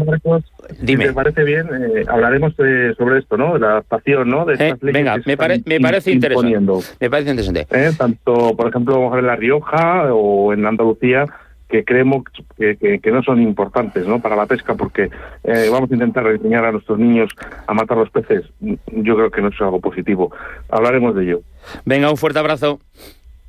Dime. 0.81 1.03
Si 1.03 1.09
te 1.09 1.13
parece 1.15 1.43
bien, 1.43 1.67
eh, 1.67 2.03
hablaremos 2.07 2.53
eh, 2.59 2.93
sobre 2.97 3.19
esto, 3.19 3.37
¿no? 3.37 3.53
De 3.53 3.59
la 3.59 3.67
adaptación, 3.71 4.29
¿no? 4.29 4.45
De 4.45 4.53
Eh, 4.55 4.57
leyes 4.57 4.79
venga, 4.81 5.17
me, 5.25 5.37
pare- 5.37 5.55
están 5.55 5.73
me 5.73 5.79
parece 5.79 6.11
interesante. 6.11 6.59
Me 6.99 7.09
parece 7.09 7.29
interesante. 7.31 7.67
¿eh? 7.71 7.91
tanto, 7.97 8.55
por 8.55 8.69
ejemplo, 8.69 9.17
en 9.17 9.25
La 9.25 9.35
Rioja 9.35 10.13
o 10.13 10.53
en 10.53 10.65
Andalucía, 10.65 11.25
que 11.69 11.83
creemos 11.83 12.23
que, 12.57 12.77
que- 12.77 12.99
que 12.99 13.11
no 13.11 13.23
son 13.23 13.41
importantes 13.41 14.05
¿no? 14.07 14.19
para 14.21 14.35
la 14.35 14.45
pesca, 14.45 14.75
porque 14.75 15.09
eh, 15.43 15.67
vamos 15.71 15.89
a 15.89 15.93
intentar 15.95 16.25
enseñar 16.27 16.63
a 16.65 16.71
nuestros 16.71 16.99
niños 16.99 17.29
a 17.67 17.73
matar 17.73 17.97
los 17.97 18.09
peces. 18.11 18.43
Yo 18.59 19.15
creo 19.15 19.31
que 19.31 19.41
no 19.41 19.47
es 19.49 19.59
algo 19.61 19.79
positivo. 19.81 20.31
Hablaremos 20.69 21.15
de 21.15 21.23
ello. 21.23 21.41
Venga, 21.85 22.09
un 22.11 22.17
fuerte 22.17 22.39
abrazo. 22.39 22.79